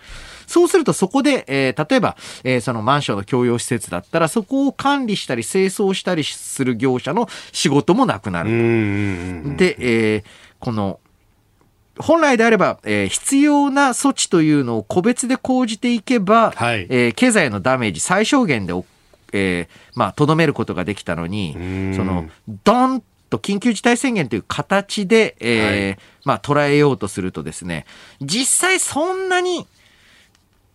[0.46, 8.68] そうするとそこで、えー例えば、えーそのマンションの共用施設だったら、そこを管理したり清掃したりする業者の仕事もなくなるうんうんう
[9.54, 9.58] ん。
[9.58, 10.24] で、えー
[10.64, 11.02] この、
[12.00, 16.88] 本来であれば、えー必要な措置というのを個別で講じていけば、はい。
[16.90, 18.86] えー経済へのダメージ最小限でお、
[19.34, 22.30] えーまあ、とどめることができたのにうん、その、
[22.64, 27.86] ドンと緊急事態宣言という形で、えーまあ、捉えようとするとですね、
[28.22, 29.68] 実際そんなに、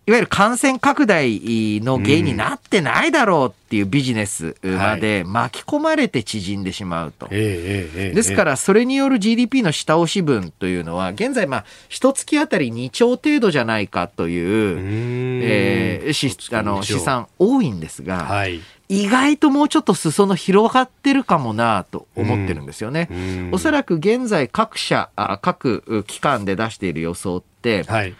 [0.08, 1.38] いわゆる感染拡大
[1.82, 7.28] の原因になってないだろうっていうビジネスまで巻き込まれて縮んでしまうと。
[7.28, 18.62] ですから、それによる GDP の下押し分というのは、現在、まあ、一月あたり2兆程度じゃないかという、うん、えーしあの試算多いんですが、はい。
[18.88, 23.08] 意外ともうちょっと裾野広がってるかもなと思ってるんですよね。
[23.10, 28.14] うんおそらく現在各社、あ各機関で出している予想って、はい。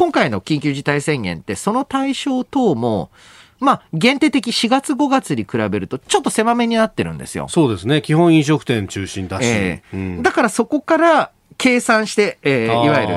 [0.00, 3.10] 今回の緊急事態宣言って、その対象等も、
[3.58, 7.48] まあ、限定的4月5月に比べると、ちょっと狭めになってるんですよ。
[7.48, 8.00] そうですね。
[8.00, 9.44] 基本飲食店中心だし。
[9.44, 13.14] ええうんだからそこから計算して、えーいわゆる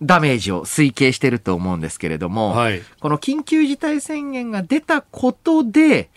[0.00, 6.10] ダメージを推計してると思うんですけれども、はいこの緊急事態宣言が出たことで、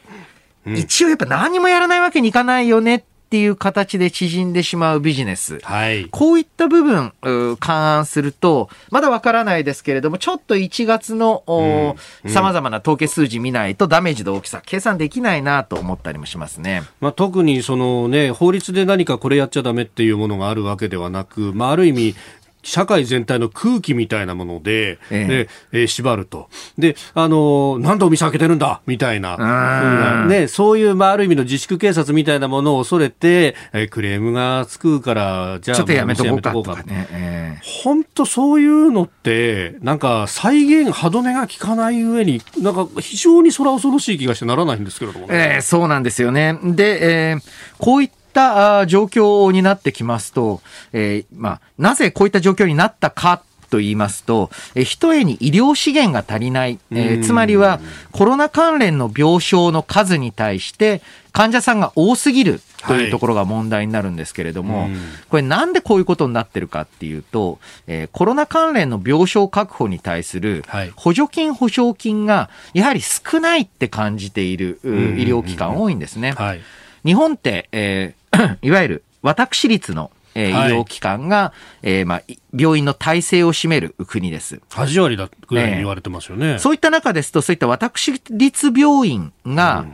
[0.68, 5.58] うん一応やっぱ何もやらないわけにいかないよねっていう形で縮んでしまうビジネス。
[5.64, 6.06] はい。
[6.12, 7.14] こういった部分、
[7.60, 16.84] 勘案すると、まだわからないですけれども、ちょっと1月のおうん様々な統計数字見ないとダメージの大きさ計算できないなと思ったりもしますね。
[17.02, 22.16] まあ、特にその、ね、法律で何かこれやっちゃダメっていうものがあるわけではなく、まあ、ある意味
[22.64, 26.50] 社会全体の空気みたいなもので、ええでえー縛ると。
[26.78, 28.82] で、あのーなんでお店開けてるんだ？
[28.88, 37.08] みたいな、ね、そういう、まあ、ある意味の自粛警察みたいなものを恐れて、えークレームがつくから、じゃあ、ちょっとやめとこうもかとかね。
[37.12, 45.54] えー本当そういうのって、なんか再現、歯止めが効かない上に、なんか非常にそれは恐ろしい気がしてならないんですけれどもね。
[45.56, 46.58] えーそうなんですよね。
[46.64, 47.42] で、えー
[47.80, 57.80] こういったあー状況になってきますと、えーまあ、なぜこういった状況になったかと言いますと、えー、一重に医療資源が足りない、えーつまりは
[58.12, 64.98] コロナ関連の病床の数に対して患者さんが多すぎるというところが問題になるんですけれども、うん。
[65.30, 70.92] これなんでこういうことになってるかっていうと、えーコロナ関連の病床確保に対するはい。
[70.96, 74.88] 補助金、保証金がやはり少ないって感じている医
[75.24, 76.34] 療機関多いんですね。
[76.34, 76.62] はい。
[77.04, 78.23] 日本って、えー
[78.62, 84.62] いわゆる私立の、えーはい医療機関が、えーまあ、い病院の体制を占める国です。
[84.70, 86.58] 8割だぐらいに言われてますよね。
[86.60, 89.86] そういった中ですと、そういった私立病院が、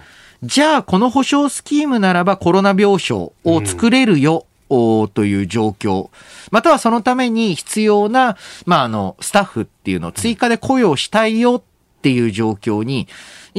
[0.42, 6.10] じゃあこの保障スキームならばコロナ病床を作れるよ、おーという状況。
[6.52, 11.62] またはそのために必要な、まあ、あの、スタッフっていうのを追加で雇用したいよ
[12.00, 13.10] っていう状況に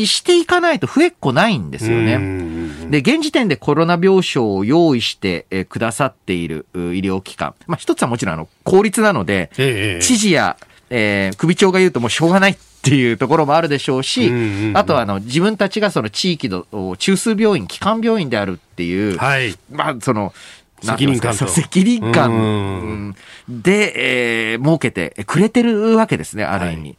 [0.06, 2.16] していかないと増えっこないんですよね。
[2.16, 7.54] ねで、現時点でコロナ病床を用意して、えーくださっているう医療機関。
[7.66, 10.56] まあ、一つはもちろんあの、公立なので、ええ知事や、
[10.88, 14.32] えー首長が言うともうしょうがないっていうところもあるでしょうし、
[14.72, 19.54] あとはあの、自分たちがその地域のお中枢病院、基幹病院であるっていう、はい。
[19.70, 20.32] まあ、その、
[20.82, 23.14] 責任感責任感
[23.48, 26.96] で、えー設けてくれてるわけですね、ある意味。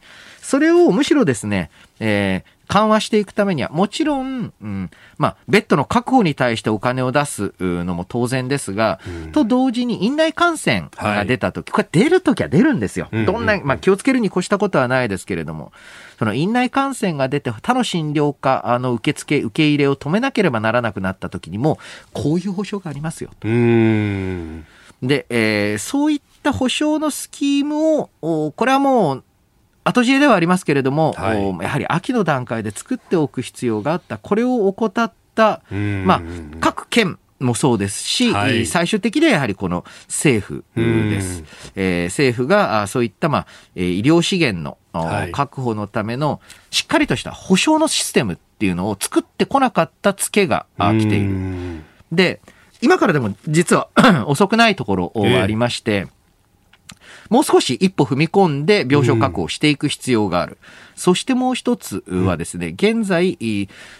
[0.52, 8.98] それをむしろですね、えー緩和していくためには、もちろん、うん、まあ、ベッドの確保に対してお金を出すうのも当然ですが、
[9.32, 13.08] と同時に院内感染が出たとき、これ出るときは出るんですよ。
[13.12, 15.70] うんどんな、まあ、気をつけるに越したことはないですけれども、
[16.18, 21.78] その院内感染が出て他の診療科あの受付、受け入れを止めなければならなくなったときにも、
[22.14, 23.32] こういう保障がありますよ。
[23.42, 24.66] うーん。
[25.02, 29.24] で、えーそういった保証のスキームを、おこれはもう、
[29.84, 31.38] 後知恵ではありますけれども、はい。
[31.38, 36.04] おやはり秋の段階で作っておく必要があった、これを怠った、うん。
[36.06, 36.22] まあ、
[36.60, 38.66] 各県もそうですし、はい。
[38.66, 41.44] 最終的にはやはりこの政府です。
[41.74, 44.78] えー政府があそういった、まあ、えー医療資源の、
[45.32, 51.30] 確保のためのしっかりとした保障のシステムっていうのを作ってこなかったツケがあ来ている。
[51.30, 52.40] うんで、
[52.82, 53.88] 今からでも実は
[54.26, 56.08] 遅くないところはありまして、
[57.30, 60.58] もう少し一歩踏み込んで病床確保をしていく必要がある。
[60.94, 63.36] そしてもう一つはですね、現在、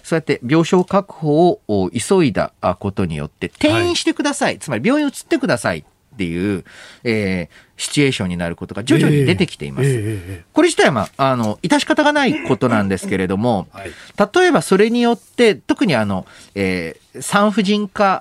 [0.02, 4.58] そうやって病床確保を急いだことによって、転院してください。
[4.58, 6.64] つまり病院移ってくださいっていう、
[7.04, 9.88] えーシチュエーションになることが徐々に出てきています。
[9.88, 13.90] ええええこれ自体は、まあ、あの、致し方がないことなんですけれども、はい
[14.34, 18.20] 例えばそれによって、特にあの、えー産婦人科、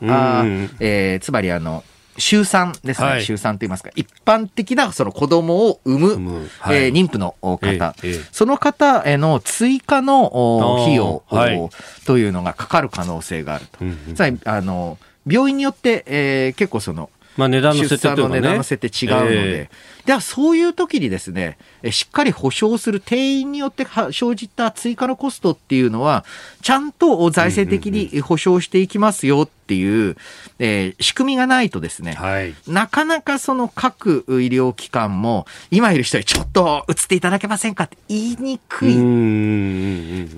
[0.80, 1.84] えーつまりあの、
[2.22, 3.08] 週産ですね。
[3.08, 3.24] はい。
[3.24, 6.78] 週産と言いますか、一般的なその子供を産む、はい。
[6.86, 11.58] えー妊婦の方、ええええその方への追加の費用、はい。
[11.58, 11.70] お
[12.06, 13.80] というのがかかる可能性があると。
[13.82, 14.98] うんうんつまり、あの、
[15.28, 18.16] 病院によって、えー結構その、まあ値段の出設定ね。
[18.16, 19.70] 産の値段の設定違うので、
[20.06, 26.26] ではそういう時にですね、えしっかり保証する定員によっては生じた追加のコストっていうのは、
[26.62, 30.18] ちゃんと財政的に保証していきますよっていう、
[30.60, 32.54] えー仕組みがないとですね、はい。
[32.68, 38.98] なかなかその各医療機関も、今いる人にちょっと移っていただけませんかって言いにくい。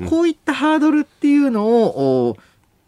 [0.05, 2.37] うこういったハードルっていうのを、お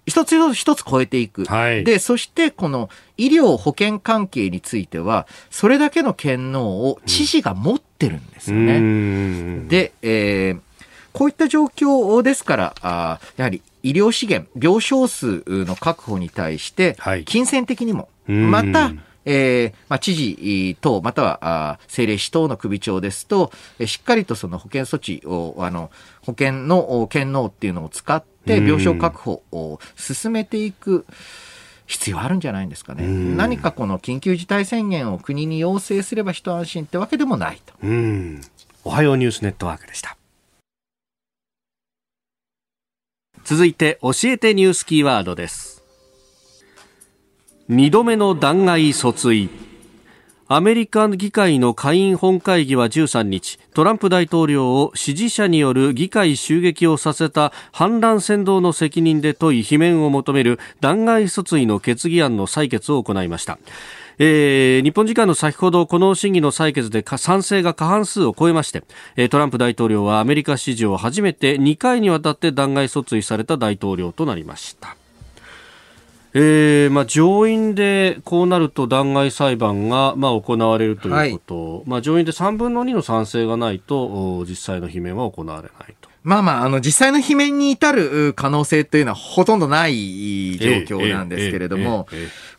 [0.06, 1.46] 一つ一つ一つ超えていく。
[1.46, 8.78] はいで、そしてこの医療保険関係については、それだけの権能を知事が持ってるんですよね。
[8.78, 10.60] うんで、えー
[11.16, 18.92] こういった状況ですから、あーやはり医療資源、病床数の確保に対してはい、金銭的にも、うんまた、
[19.26, 31.06] えーまあ、知事等、または政令市等の首長ですと、えーしっかりとその保険措置を、あの、保険のお権能っていうのを使って、うん病床確保を進めていく
[31.88, 33.06] 必要あるんじゃないんですかね。
[33.06, 37.74] うん何かこの緊急事態宣言を国に要請すれば一安心ってわけでもないと。
[37.84, 38.42] うん。
[38.84, 40.18] おはようニュースネットワークでした。
[43.46, 45.84] 続いて、教えてニュースキーワードです。
[47.70, 49.50] 二度目の弾劾訴追。
[50.48, 63.60] アメリカ議会の下院本会議は13日、トランプ大統領を支持者による議会襲撃をさせた反乱扇動の責任で問い罷免を求める弾劾訴追の決議案の採決を行いました。
[64.18, 68.84] えー日本時間の先ほどこの審議の採決でか賛成が過半数を超えまして、
[69.16, 74.96] えートランプ大統領はアメリカ史上初めて2回にわたって弾劾訴追された大統領となりました。
[76.38, 86.05] えーまあ、上院でこうなると弾劾裁判が、まあ、行われるということ、まあ、上院で3分の2の賛成がないとお実際の罷免は行われないと。
[86.26, 92.08] まあまあ、あの、実際の罷免に至るう可能性というのはほとんどない状況なんですけれども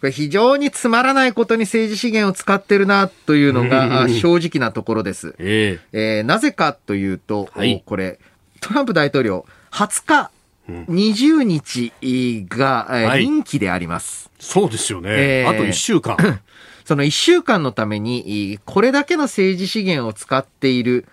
[0.00, 5.34] これ非常につまらないことに政治資源を使ってるなというのがあ正直なところです。
[5.38, 6.20] ええ。
[6.20, 7.82] ーなぜかというと、はい。
[7.84, 8.20] これ、
[8.60, 14.30] トランプ大統領、20日、20日が、任期であります。
[14.38, 16.16] そうですよね、ええあと1週間。
[16.84, 21.06] その1週間のために、いいこれだけの政治資源を使っている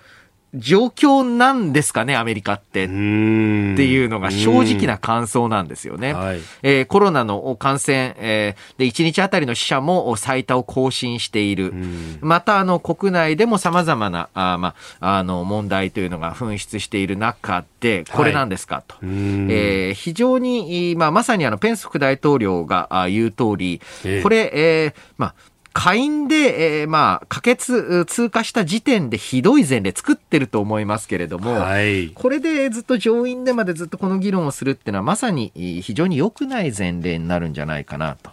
[0.56, 2.86] 状況なんですかね、アメリカって。
[2.86, 6.14] っていうのが正直な感想なんですよね。
[6.14, 11.74] はいえーコロナの感染、えーで1日あたりの死者も最多を更新している。
[12.22, 19.04] またあの国内でも様々なあー、まあ、あの問題というのが噴出している中で、これなんですかと。
[19.06, 25.36] んえー非常に、いまあ、まさにあのペンス副大統領があ言う通り、ええこれ、えーまあ、
[25.74, 32.10] 下院で、えーまあ、可決、通過した時点でひどい前例作ってると思いますけれども、はい。
[32.10, 38.30] これでずっと上院でまでずっとこの議論をするっていうのはまさにえー非常に良くない前例になるんじゃないかなと。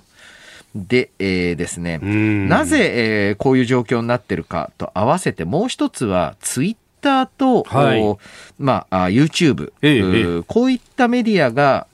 [0.75, 2.49] で、えーですね、ん。
[2.49, 8.03] なぜ、えーこういう状況になってるかと合わせてもう一つはツイッターと、はい。
[8.03, 8.19] お
[8.59, 11.87] まあ、あ YouTube、ええこういったメディアが、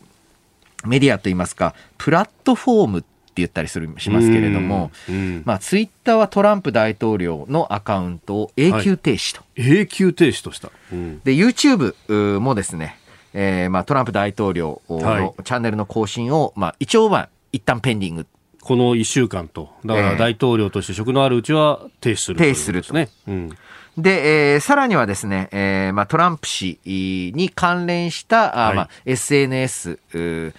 [0.85, 9.43] メディアといいますか、プラットフォームって言ったりするしますけれども、うんまあ、ツイッターはトランプ大統領のアカウントを永久停止と。
[9.57, 10.71] 永久停止とした。
[10.93, 12.99] うんで、YouTube もですね、
[13.33, 18.27] えーまあ、トランプ大統領のはいチャンネルの更新を、まあ、一応は一旦ペンディング。
[18.63, 23.09] この1週間と、だかええら大統領として職のあるうちは停止するということですね。
[23.29, 23.51] うん
[23.97, 29.99] で、えー、さらにはですね、えー、まあ、トランプ氏に関連した、はい、まあ、SNS、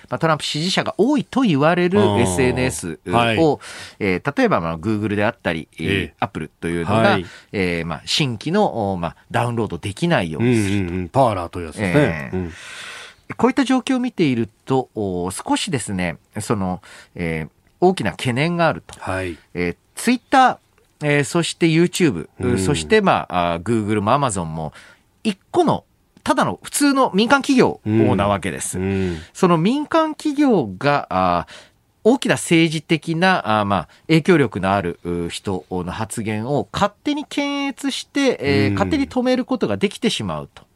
[0.09, 3.37] まあ、トランプ支持者が多いと言われる SNS を、はい、
[3.99, 10.93] えー、例えば、まあ、Google であったり、えー、Apple というのが、はい、えー、まあ、新規の、まあ、ダウンロードできないようにすると。
[10.93, 12.31] うんうん、パワーラーというやつですね。
[12.33, 12.53] えーうん
[13.35, 16.81] こういった状況を見ていると、少しですね、その、
[17.13, 17.49] えー、
[17.81, 18.97] 大きな懸念があると。
[18.99, 19.37] はい。
[19.53, 20.57] えー、ツイッター、
[21.01, 24.73] えー、そして YouTube、うん、そしてまあ、あ Google も Amazon も、
[25.23, 25.83] 一個の
[26.23, 28.79] ただの普通の民間企業なわけです。
[28.79, 31.47] うんうん、その民間企業が、あ
[32.03, 40.66] 大きな政治的な、あまあ、影響力のある人の発言を勝手に検閲して、えー、勝手に止めることができてしまうと。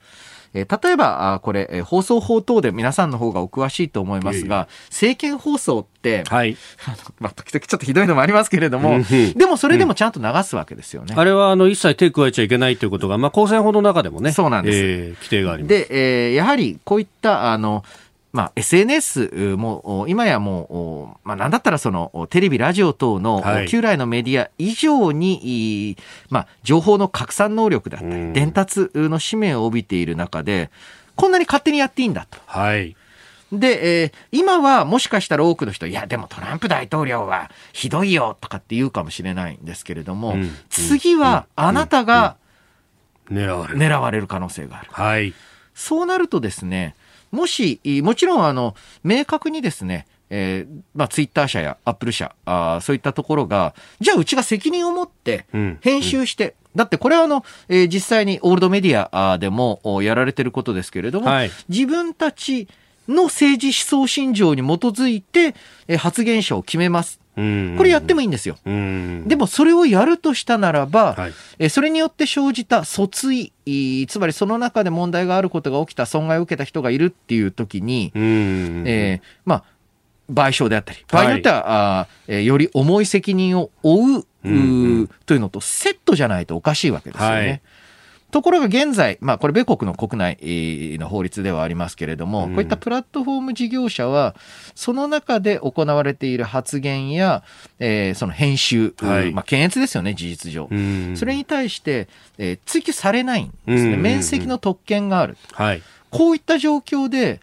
[0.54, 6.58] えー、例えば、あこれ、えー、放送法等で皆さんの方がお詳しいと思いますが、政見放送って、はい、
[7.20, 9.00] まあ、時々ちょっとひどいのもありますけれども、
[9.36, 11.14] でもそれでもちゃんと流すわけですよね。
[11.14, 14.78] うん、あれは、あの、一切手加えちゃいけないということが、まあ、公選法の中でもね、そうなんです。
[14.78, 15.70] えー、規定があります。
[15.70, 15.88] で、
[16.28, 17.84] えー、やはり、こういった、あの、
[18.34, 25.98] まあ、SNS も、今やもう、まあ、なんだったらその、テレビ、ラジオ等の旧来のメディア以上に、
[26.30, 30.70] まあ、情報の拡散能力だったり、伝達の使命を帯びている中で、
[31.16, 32.38] こんなに勝手にやっていいんだと。
[32.46, 32.96] はい。
[33.52, 42.38] で、えー、今はもしかしたら多くの人、いや、でもトランプ大統領はひどいよとかって言うかもしれないんですけれども、うん、次はあなたが
[43.30, 44.88] 狙われる可能性がある。
[44.92, 45.34] はい。
[45.74, 46.96] そうなるとですね、
[47.32, 55.46] もし、もちろん、あの、明確にですね、えー、まあ、ツイッター社やアップル社あ、そういったところが、じゃあうちが責任を持って
[55.82, 62.70] 編集して、うんうんだってこれはあの、えー、実際にオールドメディアでもやられてることですけれども、はい、自分たち
[63.08, 65.54] の政治思想信条に基づいて、
[65.88, 67.21] えー、発言者を決めます。
[67.36, 68.58] これやってもいいんですよ。
[68.66, 79.64] でもそれをやるとしたならば、はい、えそれによって生じた訴追、つまりその中で問題があることが起きた、損害を受けた人がいるっていう時に、えー、まあ、
[80.32, 87.36] 賠償であったり、場合によっては、はい、あえより重い責任を負ううというのとセットじゃないとおかしいわけですよね。
[87.36, 87.62] はい
[88.32, 90.38] ところが現在、まあこれ米国の国内
[90.98, 94.36] の法律ではありますけれども、こういったプラットフォーム事業者は、
[94.74, 97.44] その中で行われている発言や、
[97.80, 100.70] えー、その編集、はい、まあ検閲ですよね、事実上。
[101.16, 102.08] それに対して、
[102.38, 103.98] えー、追及されないんですね。
[103.98, 105.38] 面積の特権がある。
[105.52, 107.42] はい、こういった状況で、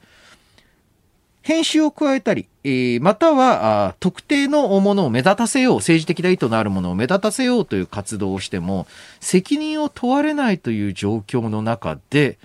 [1.42, 8.86] 編集を加えたり、えー、または特定のものを目立たせよう、政治的な意図のあるものを目立たせようという活動をしても、
[9.20, 12.38] 責任を問われないという状況の中で、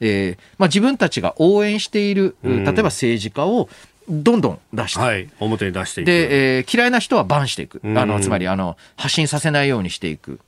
[0.00, 3.68] えーまあ、自分たちが応援している、例えば政治家を
[4.08, 6.06] どんどん出して、はい、表に出していく。
[6.06, 10.40] で、えー、嫌いな人はバンしていく、あのつまりあの発信させないようにしていく。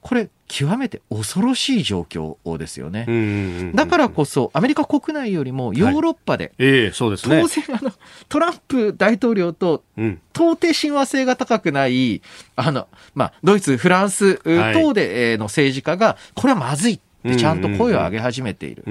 [0.00, 3.72] これ、極めて恐ろしい状況ですよね。
[3.74, 7.92] だからこそ、アメリカ国内よりもヨーロッパで、はい、えー、そうですね、当然あの、
[8.28, 9.82] トランプ大統領と、
[10.34, 12.22] 到底親和性が高くない、
[12.56, 14.36] あの、まあ、ドイツ、フランス
[14.74, 18.84] 等での政治家が、これはまずいってちゃんと声を上げ始めている。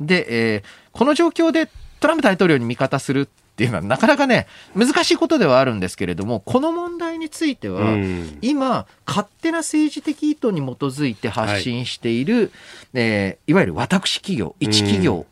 [0.00, 1.70] で、えー、この状況で
[2.00, 3.28] トランプ大統領に味方するっ
[3.58, 4.46] ていうのはなかなかね、
[4.76, 7.96] 難しいことではあるんですけれども、この問題については、
[8.40, 12.50] 今、勝手な政治的意図に基づいて発信している、はい。
[12.94, 15.26] えー、いわゆる私企業、一企業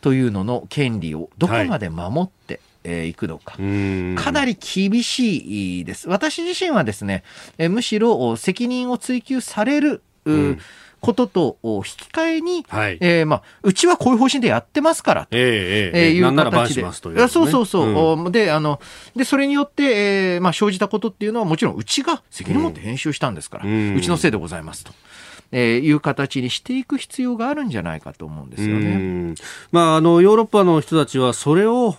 [0.00, 2.62] というのの権利をどこまで守って、はい。
[2.86, 3.56] えー、いくのか。
[4.22, 6.08] かなり厳しいです。
[6.08, 7.24] 私自身はですね、
[7.58, 10.00] えー、むしろ責任を追及される、うん
[11.04, 16.82] ことと引き換えに、はい、えー、まあ、うちはこういう方針でやってますからと、えー、えー、いう形で。
[16.82, 18.24] ね、そうそうそう。
[18.24, 18.80] うん、で、あの、
[19.14, 19.82] で、それによって、
[20.34, 21.74] えー、まあ、生じたことっていうのはもちろん。
[21.74, 23.34] うちが責任を持って編集したん。
[23.34, 24.92] ですから、うん、うちのせいでございますと。
[25.52, 27.68] えー、いう形にしていく必要があるん。
[27.68, 28.50] じゃないかと思うん。
[28.50, 29.34] ですよね。
[29.72, 31.96] まあ、あのヨーロッパの人たちはそれを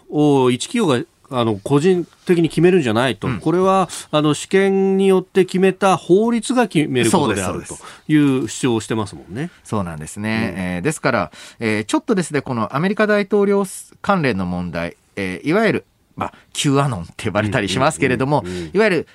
[0.52, 7.78] 一企業があの個人的に決めるんじゃないと、うん、これはあの試験によって決めた法律が決めることであると。
[8.08, 9.50] いう主張をしてますもんね。
[9.64, 10.54] そうなんですね。
[10.54, 13.66] うん、えー、ですから、えー、ちょっとですね、このアメリカ大統領
[14.02, 19.08] 関連の問題、えー、いわゆる、まあ、Q アノンって呼ばれたりしますけれども、いわゆる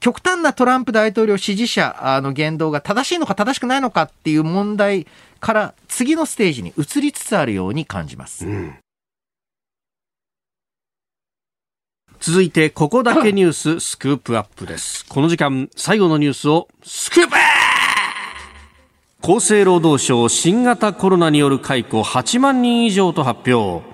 [0.00, 5.06] 極端なトランプ大統領支持者の言動が正しいのか正しくないのかっていう問題
[5.40, 8.46] から次のステージに移りつつあるように感じます。
[8.46, 8.74] うん
[12.26, 15.04] 続いて、ここだけニューススクープアップです。
[15.10, 17.34] この時間、最後のニュースをスクープ
[19.20, 23.93] 厚生労働省新型コロナによる解雇8万人以上と発表。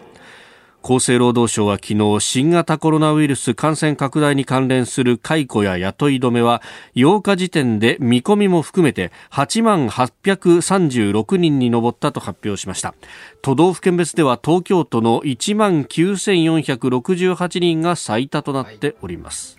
[0.82, 6.62] 厚生労働省は昨日新型コロナウイルス感染拡大に関連する解雇や雇い止めは
[6.94, 12.94] 8日時点で見込みも含めて8万836人に上ったと発表しました。
[13.42, 19.58] 都道府県別では東京都の1万9468人が最多となっております、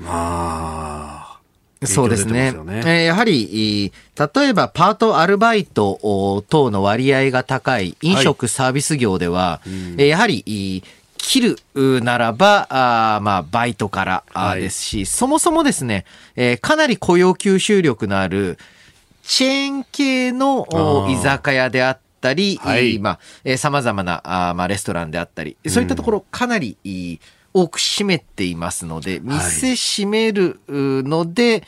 [0.00, 1.29] はい、まあ
[1.86, 2.52] そうですね。
[2.52, 2.82] ね。
[2.84, 3.90] えー、やはり、
[4.34, 10.84] 例えばパート、アルバイト等の割合が高い飲食サービス業では、はい、やはり、
[11.16, 16.04] 切るならば、あまあ、バイトからですし、はい、そもそもですね、
[16.36, 18.58] えー、かなり雇用吸収力のある
[19.22, 20.66] チェーン系の
[21.10, 27.20] 居酒屋であったり、はい、まあ、えー、様々なあまあレストランであったり、そういったところかなり、うん
[27.52, 31.62] 多く占めていますので、店閉めるので、はい、え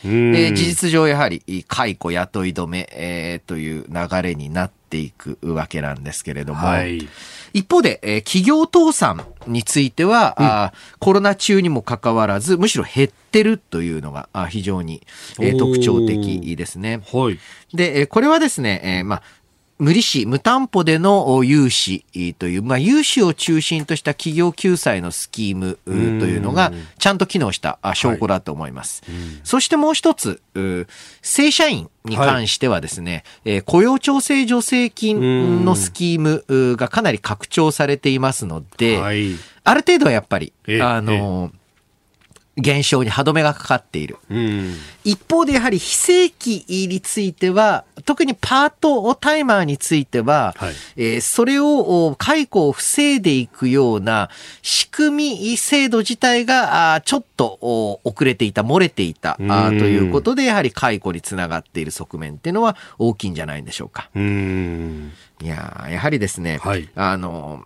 [0.49, 7.09] ー、事実上やはり解雇、雇い止め、えー、という流れになっていくわけなんですけれども、はい、
[7.53, 15.03] 一方で、えー、企業倒産については、うん、あコロナ中にもかかわらず、むしろ減ってるというのがあ非常に、
[15.41, 17.03] えー、特徴的ですね。
[17.13, 17.39] はい、
[17.75, 19.23] で、これはですね、えーまあ、
[19.83, 22.05] 無利子、無担保での融資
[22.39, 29.03] という、まあ、融資を中心とした企業救済のスキームというのが、ちゃんと機能した証拠だと思います。
[29.05, 30.41] はい、そしてもう一つ、
[31.21, 41.51] 正社員に関してはですね、はい、雇用調整助成金のスキームがかなり拡張されていますので、はい、ある程度はやっぱり、あの、
[42.57, 44.19] 減少に歯止めがかかっている。
[44.31, 44.75] うん、
[45.05, 54.29] 一方でやはり非正規については、特にパートタイマーについては、はい、えー、それを解雇を防いでいくような
[54.61, 57.59] 仕組み、制度自体がちょっと
[58.05, 64.11] 遅れていた、漏れていた、あということで、やはり解雇につながっている側面っていうのは大きいんじゃないんでしょうか。
[64.15, 67.65] ういややはりですね、はい、あの、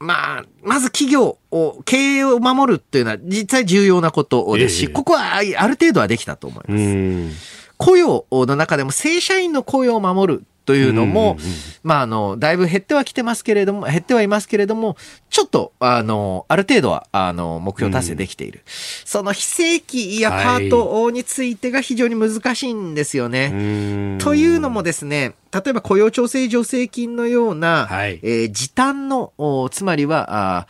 [0.00, 7.60] まあ、まず企業を、経営を守るっていうのは実際重要なことですし、えここはある程度はできたと思います。
[7.76, 11.52] 雇用の中でも正社員の雇用を守るというのも、うんうんうん、
[11.82, 14.96] まあ、あの、だいぶ減ってはきてますけれども、減ってはいますけれども、
[15.28, 18.60] ちょっと、あの、ある程度は、あの、目標達成できている。
[18.64, 18.72] うん、
[19.04, 24.18] その非正規やパートについてが非常に難しいんですよね。
[24.18, 29.32] はい、というのもですね、例えば雇用調整助成金のような、はい、えー、時短の、
[29.72, 30.66] つまりは、あ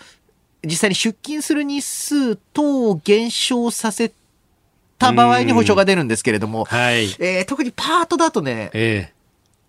[0.64, 4.12] 実際に出勤する日数等を減少させ
[4.99, 9.20] た場合に保証が出るんですけれども、はい、えー、特にパートだとね、えー、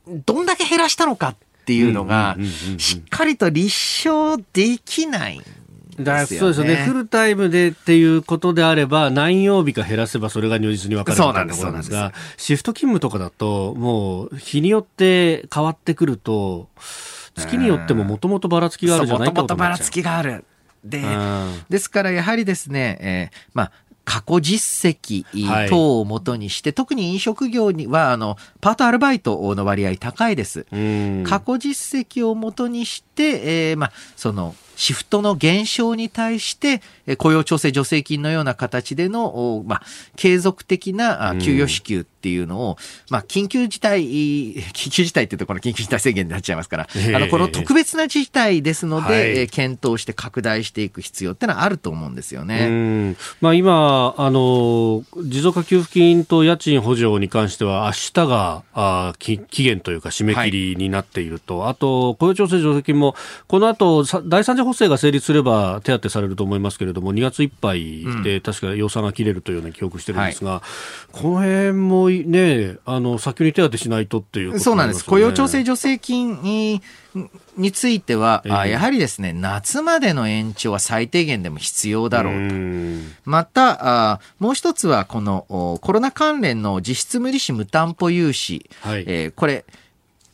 [0.08, 1.36] どんだけ減らしたのかっ
[1.66, 2.38] ていうのが、
[2.78, 5.42] しっかりと立証できない。
[6.00, 6.76] だそうですよね。
[6.76, 16.70] フルタイムでっていうことであれば、何曜日か減らせばそれが如実に分かるそうなんですが、シフト勤務とかだと、もう日によって変わってくると、
[17.36, 20.46] 月によってももともとばらつきがあるじゃないかともともとばらつきがある。
[20.84, 21.04] で、
[21.70, 23.72] ですからやはりですね、えー、まあ、
[24.06, 25.26] 過去実績
[25.70, 30.66] 等をもとにして、はい、特に飲食業にはあのパートアルバイトの割合高いです。
[31.26, 36.82] 過去実績をもとにして、えー、まあそのシフトの減少に対して、
[37.18, 39.82] 雇用調整助成金のような形での、まあ、
[40.16, 42.78] 継続的な給与支給っていうのを、
[43.10, 44.04] まあ、緊急事態、
[44.74, 53.16] 緊急事態っていうとこの緊急事態宣言になっちゃいますから、あの、この特別な事態ですので、はい、検討して拡大していく必要ってのはあると思うんですよね。
[53.42, 63.16] まあ、今、あの、持続化給付金と家賃補助に関しては、明日があ期限というか締め切りになっていると、はい、あと、雇用調整助成金も、
[63.48, 70.62] この後、第三次補正が成立すれば手当されると思いますけれども、2月いっぱいで確か予算が切れるというような記憶してるんですが、はい、
[71.12, 75.06] この辺もね、あの、早急に手当しないとっていう、ね、そうなんです。
[75.06, 76.82] 雇用調整助成金に
[77.58, 82.56] については、えー、やはりですね、夏までの延長は最低限でも必要だろうと。
[83.26, 89.66] また、あもう一つは、このコロナ関連の実質無利子無担保融資、はい、えー、これ、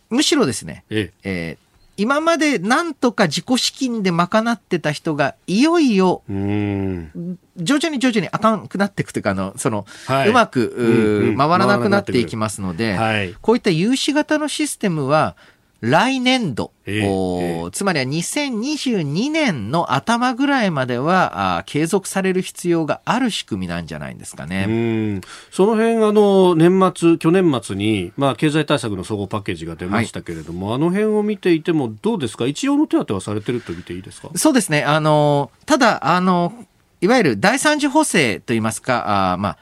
[0.10, 1.67] むしろですね、えー、えー
[1.98, 10.84] 今までなんとか自己資金で賄ってた人が、いよいよ、徐々に徐々にあかんくなっていくというか、あの、その、はい、うまく、う
[11.26, 15.36] んうん、回らなくなっていきますので、はい、こういった融資型のシステムは、
[15.82, 25.22] 来年度、えー、つまりは2022年の頭ぐらいまではあ継続される必要がある仕組みなんじゃないんですかね。
[25.52, 32.48] その辺あの年末去年末にまあ経済対策の総合パッケージが出ましたけれども、はい、あの辺を見ていてもどうですか？
[32.48, 34.30] 一応の手当はされてると見ていいですか？
[34.36, 34.84] そうですね。
[34.84, 36.54] あのただあの
[37.02, 39.58] いわゆる第三次補正といいますかあまあ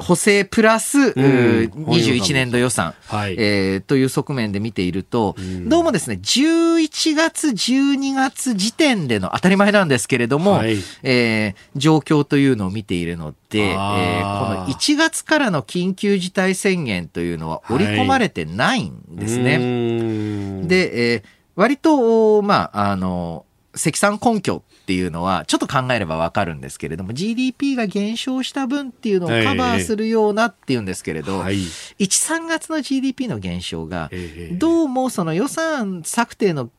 [0.00, 19.52] 補正プラス、うん、21年度予算、はい、えー、という側面で見ていると、うん、どうもですね、11月、12月時点での当たり前なんですけれども、はい、えー、状況というのを見ているので、えー、この1月からの緊急事態宣言というのは織り込まれてないんですね。
[19.52, 21.22] はい、で、えー、
[21.56, 23.44] 割と、まあ、あの、
[23.74, 31.56] 積算根拠っていうのはちょっと考えればわかるんですけれども GDP が減少した分っていうのをカバーするようなっていうんですけれど、はい、
[31.98, 34.10] 13月の GDP の減少が
[34.52, 36.70] どうもその予算策定の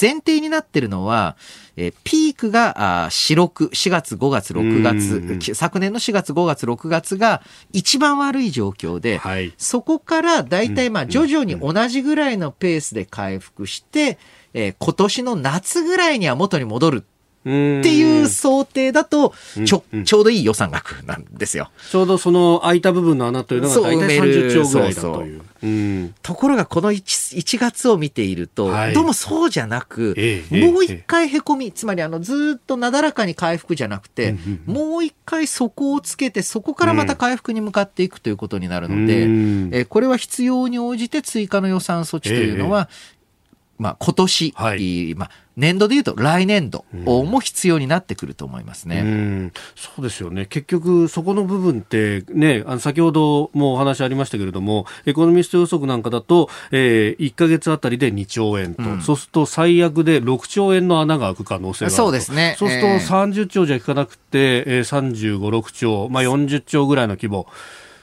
[0.00, 1.36] 前提になってるのは、
[1.76, 14.18] えー、ピークがあ4、6、4月、5月、6月、昨年の4月、5月、6月が一番悪い状況で、はい、そこから大体まあ徐々に同じぐらいのペースで回復して、
[14.54, 17.04] えー、今年の夏ぐらいには元に戻る。
[17.42, 19.32] っていう想定だと
[19.64, 21.70] ちょ、ちょうどいい予算額なんですよ。
[21.90, 25.42] ちょうどその空いた部分の穴というのが大体30兆ぐらいだという。
[26.22, 34.36] ところがこの 1, 1月を見ていると、はい、どうもそうじゃなく、ええ、もう一回へこみ、つまりあのずっとなだらかに回復じゃなくて、
[34.66, 42.88] もう一回底をつけて、そこからまた回復に向かっていくということになるので、うん、えこれは必要に応じて追加の予算措置というのは、
[43.78, 49.00] まあ、今年、はい、まあ、年度でいうと来年度も必要になってくると思いますね。
[49.00, 50.46] うん、そうですよね。
[50.46, 62.54] 結局、そこの部分って、ね、あの先ほどもお話ありましたけれども、エコノミスト予測なんかだと、えー、1か月あたりで2兆円と、うん、そうすると最悪で6兆円の穴が開く可能性があるそうですね。
[62.56, 67.48] そうすると30兆じゃいかなくて、えー、35、6兆、まあ40兆ぐらいの規模。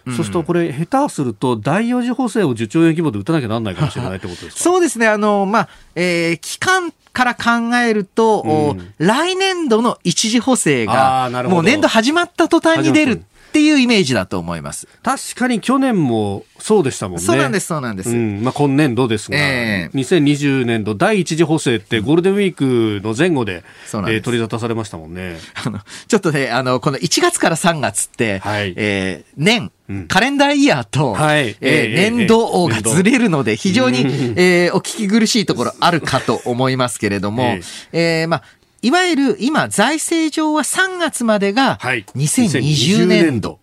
[0.08, 4.64] そうするとこれ、下手すると第4次補正を10兆円規模で打たなきゃなんないかもしれないってことですか？
[4.64, 5.08] そうですね。
[5.08, 13.24] あの、まあ、えー、期間から考えると、うん、来年度の一次補正が、もう年度始まった途端に出る
[13.56, 14.86] っていうイメージだと思います。
[15.02, 17.24] 確かに去年もそうでしたもんね。
[17.24, 18.10] そうなんです、そうなんです。
[18.10, 25.38] うん、まあ今年度ですが、えー、2020年度第一次補正ってゴールデンウィークの前後で、うん、えー、取り沙汰されましたもんね。
[25.66, 29.72] あの、ちょっとね、あの、この1月から3月って、はい、えー、年、
[30.10, 34.00] カレンダーイヤーと、はい、えー、年度がずれるので、非常に、
[34.36, 37.44] えー、お聞き苦しいところあるかと思いますけれども、
[37.94, 38.44] えー、えー、まあ、
[38.86, 43.60] いわゆる今、財政上は3月までが2020年度。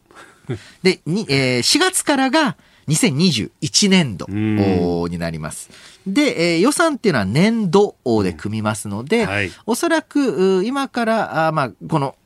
[0.83, 2.57] で、にえー、4月からが
[2.89, 5.70] 2021年度になります。
[6.05, 7.95] で、えー、予算っていうのは年度
[8.25, 12.16] で組みますので、はい、おそらく今からあ、まあ、この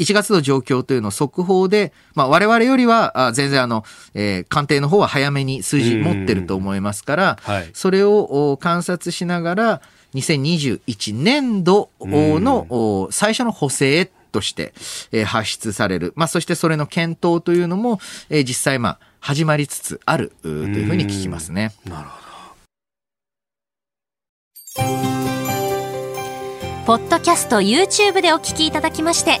[0.00, 3.84] 1月の状況というのを速報で、まあ、我々よりはあ全然あの、
[4.14, 9.82] えー、官邸の方は早めに数字持ってると思いますから、はい、それを観察しながら、
[10.14, 14.72] 2021年度の最初の補正として
[15.24, 16.12] 発出される。
[16.16, 18.00] まあ、そしてそれの検討というのも、
[18.30, 21.72] 実際まあ、始まりつつあるというふうに聞きますね。
[21.84, 22.20] なるほど。
[26.86, 29.40] ポッドキャスト YouTube でお聞きいただきまして